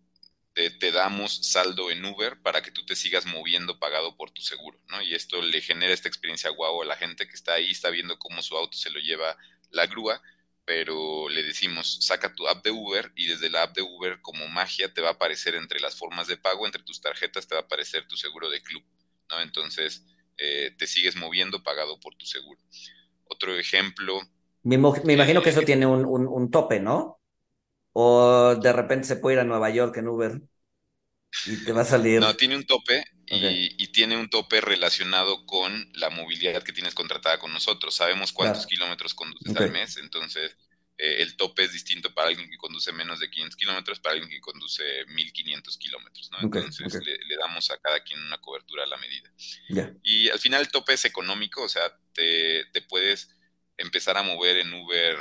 [0.53, 4.79] te, damos saldo en Uber para que tú te sigas moviendo pagado por tu seguro,
[4.89, 5.01] ¿no?
[5.01, 8.19] Y esto le genera esta experiencia guau a la gente que está ahí, está viendo
[8.19, 9.37] cómo su auto se lo lleva
[9.71, 10.21] la grúa,
[10.65, 14.47] pero le decimos, saca tu app de Uber y desde la app de Uber como
[14.47, 17.61] magia te va a aparecer entre las formas de pago, entre tus tarjetas te va
[17.61, 18.83] a aparecer tu seguro de club,
[19.29, 19.41] ¿no?
[19.41, 20.03] Entonces
[20.37, 22.59] eh, te sigues moviendo pagado por tu seguro.
[23.25, 24.21] Otro ejemplo.
[24.63, 27.18] Me, imagino que eso tiene un, tope, ¿no?
[27.93, 30.41] O de repente se puede ir a Nueva York en Uber
[31.45, 32.19] y te va a salir.
[32.19, 37.39] No, tiene un tope y, tiene un tope relacionado con la movilidad que tienes contratada
[37.39, 37.95] con nosotros.
[37.95, 40.55] Sabemos cuántos kilómetros conduces al mes, entonces
[40.99, 44.29] eh, el tope es distinto para alguien que conduce menos de 500 kilómetros, para alguien
[44.29, 46.39] que conduce 1500 kilómetros, ¿no?
[46.41, 49.31] Entonces le, damos a cada quien una cobertura a la medida.
[50.03, 53.29] Y al final el tope es económico, o sea, te, puedes
[53.77, 55.15] empezar a mover en Uber,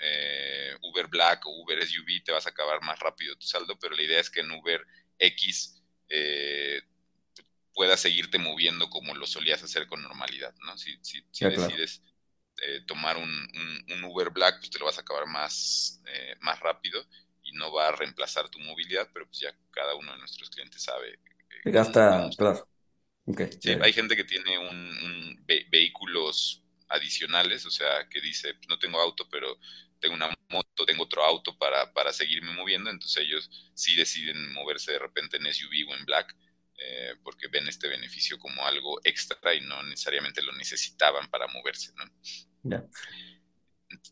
[0.00, 3.94] eh, Uber Black o Uber SUV, te vas a acabar más rápido tu saldo, pero
[3.94, 4.84] la idea es que en Uber
[5.18, 6.82] X eh,
[7.76, 10.76] puedas seguirte moviendo como lo solías hacer con normalidad, ¿no?
[10.78, 12.02] Si, si, decides
[12.62, 17.04] eh, tomar un, Uber Black, pues te lo vas a acabar más, eh, más rápido
[17.42, 20.82] y no va a reemplazar tu movilidad, pero pues ya cada uno de nuestros clientes
[20.82, 21.12] sabe.
[21.12, 22.66] Eh, gasta, claro.
[23.60, 29.00] sí, hay gente que tiene un, vehículos adicionales, o sea, que dice, pues, no tengo
[29.00, 29.58] auto, pero
[30.00, 34.92] tengo una moto, tengo otro auto para, para seguirme moviendo, entonces ellos sí deciden moverse
[34.92, 36.34] de repente en SUV o en Black
[36.78, 41.92] eh, porque ven este beneficio como algo extra y no necesariamente lo necesitaban para moverse.
[41.96, 42.90] ¿no?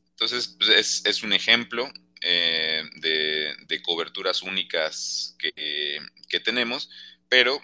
[0.09, 6.91] Entonces, pues, es, un ejemplo eh, de, coberturas únicas que, tenemos,
[7.29, 7.61] pero,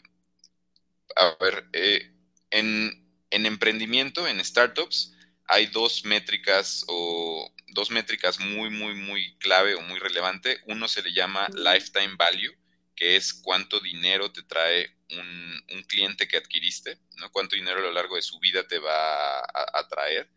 [1.17, 2.13] a ver, eh,
[2.51, 5.13] en, en emprendimiento, en startups,
[5.47, 10.61] hay dos métricas o dos métricas muy, muy, muy clave o muy relevante.
[10.67, 12.57] Uno se le llama lifetime value,
[12.95, 17.33] que es cuánto dinero te trae un, cliente que adquiriste, ¿no?
[17.33, 20.31] Cuánto dinero a lo largo de su vida te va a, traer.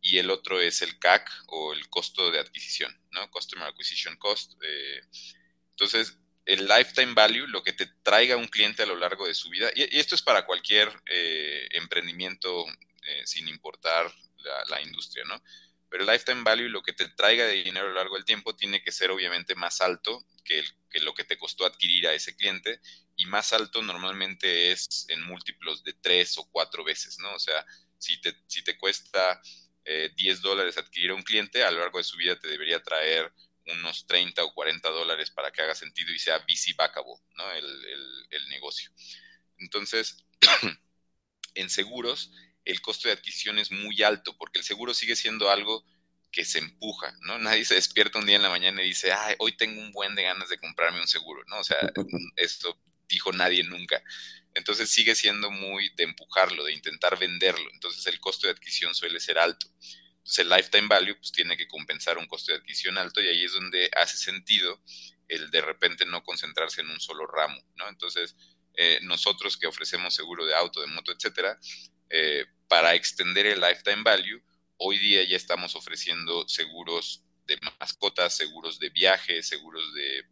[0.00, 3.30] Y el otro es el CAC o el costo de adquisición, ¿no?
[3.30, 4.52] Customer Acquisition Cost.
[4.62, 5.00] Eh,
[5.70, 6.16] entonces,
[6.46, 9.70] el lifetime value, lo que te traiga un cliente a lo largo de su vida,
[9.74, 12.64] y, esto es para cualquier eh, emprendimiento
[13.02, 15.42] eh, sin importar la, la, industria, ¿no?
[15.88, 18.56] Pero el lifetime value, lo que te traiga de dinero a lo largo del tiempo,
[18.56, 20.64] tiene que ser obviamente más alto que,
[21.00, 22.80] lo que te costó adquirir a ese cliente
[23.16, 27.32] y más alto normalmente es en múltiplos de tres o cuatro veces, ¿no?
[27.34, 27.64] O sea,
[27.98, 29.40] si te, si te cuesta
[29.84, 32.82] 10 eh, dólares adquirir a un cliente, a lo largo de su vida te debería
[32.82, 33.32] traer
[33.66, 37.50] unos 30 o 40 dólares para que haga sentido y sea VC backable, ¿no?
[37.52, 38.90] El, el negocio.
[39.58, 40.24] Entonces,
[41.54, 42.30] en seguros,
[42.66, 45.84] el costo de adquisición es muy alto porque el seguro sigue siendo algo
[46.30, 47.38] que se empuja, ¿no?
[47.38, 50.14] Nadie se despierta un día en la mañana y dice, ay, hoy tengo un buen
[50.14, 51.60] de ganas de comprarme un seguro, ¿no?
[51.60, 51.78] O sea,
[52.36, 54.02] esto dijo nadie nunca.
[54.52, 57.70] Entonces sigue siendo muy de empujarlo, de intentar venderlo.
[57.72, 59.66] Entonces el costo de adquisición suele ser alto.
[60.18, 63.44] Entonces el lifetime value pues tiene que compensar un costo de adquisición alto y ahí
[63.44, 64.82] es donde hace sentido
[65.28, 67.88] el de repente no concentrarse en un solo ramo, ¿no?
[67.88, 68.34] Entonces
[68.74, 71.58] eh, nosotros que ofrecemos seguro de auto, de moto, etcétera,
[72.10, 74.42] eh, para extender el lifetime value,
[74.78, 80.24] hoy día ya estamos ofreciendo seguros de mascotas, seguros de viaje, seguros de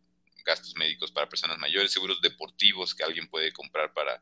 [0.45, 4.21] gastos médicos para personas mayores, seguros deportivos que alguien puede comprar para,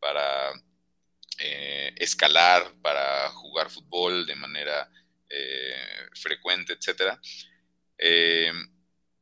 [0.00, 0.52] para
[1.38, 4.90] eh, escalar, para jugar fútbol de manera
[5.28, 7.18] eh, frecuente, etc.
[7.96, 8.52] Eh,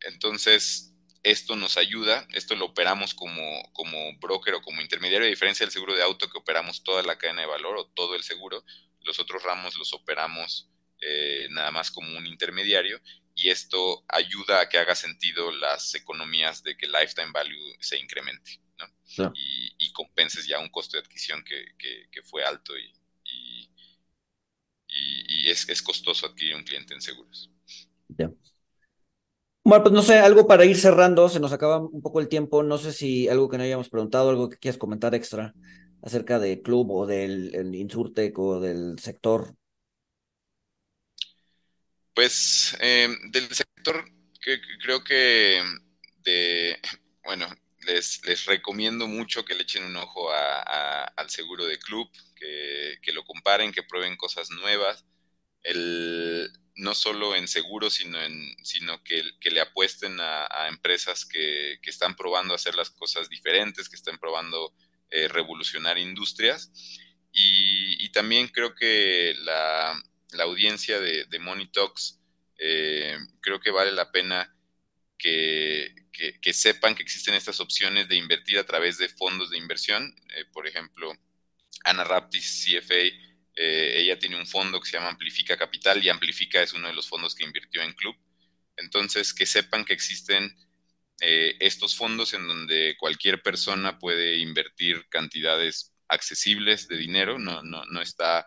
[0.01, 0.89] entonces,
[1.23, 5.73] esto nos ayuda, esto lo operamos como, como broker o como intermediario, a diferencia del
[5.73, 8.64] seguro de auto que operamos toda la cadena de valor o todo el seguro,
[9.03, 10.68] los otros ramos los operamos
[11.51, 13.01] nada más como un intermediario
[13.35, 18.61] y esto ayuda a que haga sentido las economías de que lifetime value se incremente
[19.79, 22.93] y, compenses ya un costo de adquisición que, fue alto y,
[24.89, 27.51] y, es, es, costoso adquirir un cliente en seguros.
[29.71, 32.64] Bueno, pues no sé, algo para ir cerrando, se nos acaba un poco el tiempo,
[32.64, 35.55] no sé si algo que no hayamos preguntado, algo que quieras comentar extra
[36.03, 39.55] acerca del club o del Insurtec o del sector.
[42.12, 44.07] Pues eh, del sector,
[44.83, 45.62] creo que
[46.16, 46.77] de,
[47.23, 47.47] bueno,
[47.87, 53.12] les, les, recomiendo mucho que le echen un ojo al seguro de club, que, que,
[53.12, 55.05] lo comparen, que prueben cosas nuevas.
[55.62, 56.51] El,
[56.81, 62.55] no solo en seguros, sino, en, sino que, le apuesten a, empresas que, están probando
[62.55, 64.72] hacer las cosas diferentes, que están probando
[65.11, 66.72] eh, revolucionar industrias.
[67.33, 70.03] Y, también creo que la,
[70.33, 72.18] la audiencia de, de Money Talks,
[72.59, 74.53] eh, creo que vale la pena
[75.16, 75.95] que,
[76.41, 80.14] que, sepan que existen estas opciones de invertir a través de fondos de inversión.
[80.35, 81.12] Eh, por ejemplo,
[81.85, 86.62] Ana Raptis, CFA, eh, ella tiene un fondo que se llama Amplifica Capital y Amplifica
[86.62, 88.16] es uno de los fondos que invirtió en Club.
[88.76, 90.57] Entonces, que sepan que existen
[91.20, 97.84] eh, estos fondos en donde cualquier persona puede invertir cantidades accesibles de dinero, no, no,
[97.86, 98.46] no está,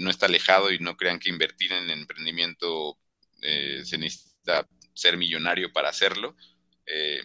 [0.00, 2.98] no está alejado y no crean que invertir en emprendimiento
[3.40, 6.34] se necesita ser millonario para hacerlo.
[6.90, 7.20] Eh,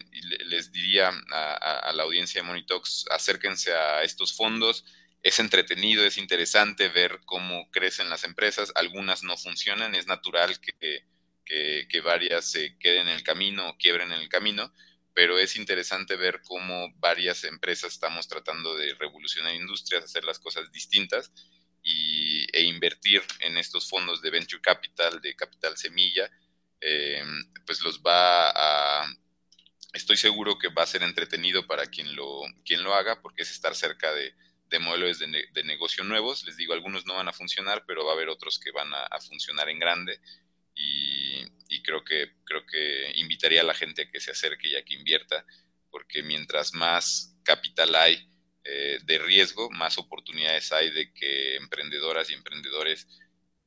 [0.46, 4.84] les diría a, la audiencia de Monitox, acérquense a estos fondos.
[5.24, 8.72] Es entretenido, es interesante ver cómo crecen las empresas.
[8.74, 11.02] Algunas no funcionan, es natural que,
[11.46, 14.70] que, varias se queden en el camino o quiebren en el camino,
[15.14, 20.70] pero es interesante ver cómo varias empresas estamos tratando de revolucionar industrias, hacer las cosas
[20.70, 21.32] distintas
[21.82, 26.30] y, e invertir en estos fondos de venture capital, de capital semilla,
[26.82, 27.24] eh,
[27.64, 29.06] pues los va a,
[29.94, 33.50] estoy seguro que va a ser entretenido para quien lo, quien lo haga, porque es
[33.50, 34.34] estar cerca de,
[34.80, 36.44] modelos de, negocio nuevos.
[36.44, 39.20] Les digo, algunos no van a funcionar, pero va a haber otros que van a,
[39.20, 40.20] funcionar en grande.
[40.74, 41.44] Y,
[41.82, 44.94] creo, que, creo que invitaría a la gente a que se acerque y a que
[44.94, 45.44] invierta,
[45.90, 48.28] porque mientras más capital hay
[48.64, 53.06] eh, de riesgo, más oportunidades hay de que emprendedoras y emprendedores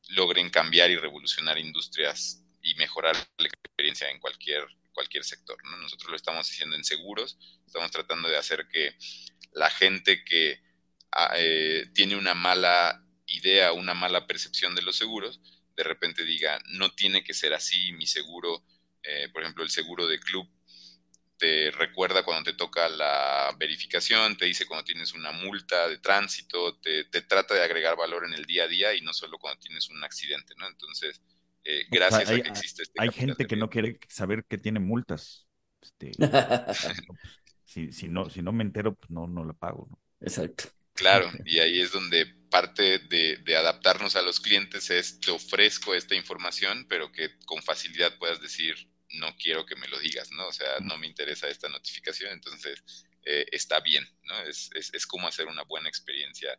[0.09, 4.67] logren cambiar y revolucionar industrias y mejorar la experiencia en cualquier
[4.97, 5.63] cualquier sector.
[5.63, 5.77] ¿no?
[5.77, 7.37] Nosotros lo estamos haciendo en seguros,
[7.67, 8.95] estamos tratando de hacer que
[9.51, 10.59] la gente que
[11.35, 15.41] eh, tiene una mala idea, una mala percepción de los seguros,
[15.75, 18.63] de repente diga, no tiene que ser así, mi seguro,
[19.03, 20.49] eh, por ejemplo, el seguro de club
[21.37, 26.77] te recuerda cuando te toca la verificación, te dice cuando tienes una multa de tránsito,
[26.79, 29.59] te, te, trata de agregar valor en el día a día y no solo cuando
[29.59, 30.67] tienes un accidente, ¿no?
[30.67, 31.21] Entonces,
[31.63, 34.79] eh, gracias hay, a que existe este Hay gente que no quiere saber que tiene
[34.79, 35.47] multas.
[35.81, 36.11] Este,
[37.65, 39.87] si, si, no, si no me entero, pues no, no la pago.
[40.19, 40.65] Exacto.
[40.97, 45.93] Claro, y ahí es donde parte de, de, adaptarnos a los clientes es te ofrezco
[45.93, 48.75] esta información, pero que con facilidad puedas decir,
[49.11, 50.47] no quiero que me lo digas, ¿no?
[50.47, 52.83] O sea, no me interesa esta notificación, entonces
[53.23, 54.39] eh, está bien, ¿no?
[54.41, 56.57] Es, es, es como hacer una buena experiencia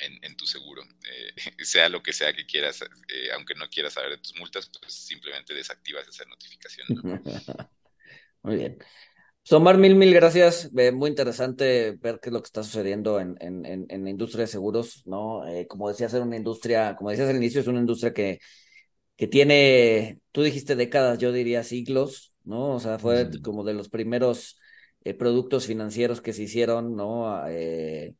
[0.00, 0.82] en, en, tu seguro.
[1.08, 1.34] Eh,
[1.64, 4.92] sea lo que sea que quieras, eh, aunque no quieras saber de tus multas, pues
[4.92, 6.86] simplemente desactivas esa notificación.
[8.42, 8.78] Muy bien.
[9.46, 10.70] Somar, mil, mil gracias.
[10.76, 14.42] Eh, muy interesante ver qué es lo que está sucediendo en, en, en, la industria
[14.42, 15.42] de seguros, ¿no?
[15.68, 18.40] como decías, es una industria, como decías al inicio, es una industria que,
[19.16, 22.74] que tiene, tú dijiste décadas, yo diría siglos, ¿no?
[22.74, 24.58] O sea, fue como de los primeros
[25.18, 27.46] productos financieros que se hicieron, ¿no?
[27.48, 28.14] Eh,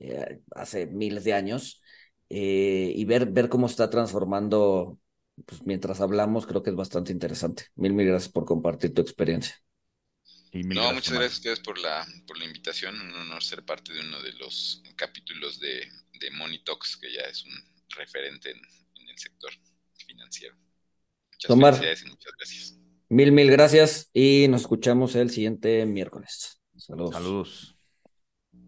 [0.00, 1.82] eh, hace miles de años,
[2.30, 4.98] eh, y ver, ver cómo está transformando,
[5.46, 7.64] pues mientras hablamos, creo que es bastante interesante.
[7.74, 9.56] Mil, mil gracias por compartir tu experiencia.
[10.52, 13.00] No, muchas gracias a ustedes por la, por la invitación.
[13.00, 15.88] Un honor ser parte de uno de los capítulos de,
[16.18, 17.52] de Money Talks, que ya es un
[17.90, 18.60] referente en,
[19.08, 19.50] el sector
[20.06, 20.54] financiero.
[21.32, 22.78] Muchas gracias y muchas gracias.
[23.08, 26.60] Mil, mil gracias y nos escuchamos el siguiente miércoles.
[26.76, 27.14] Saludos.
[27.14, 27.79] Saludos.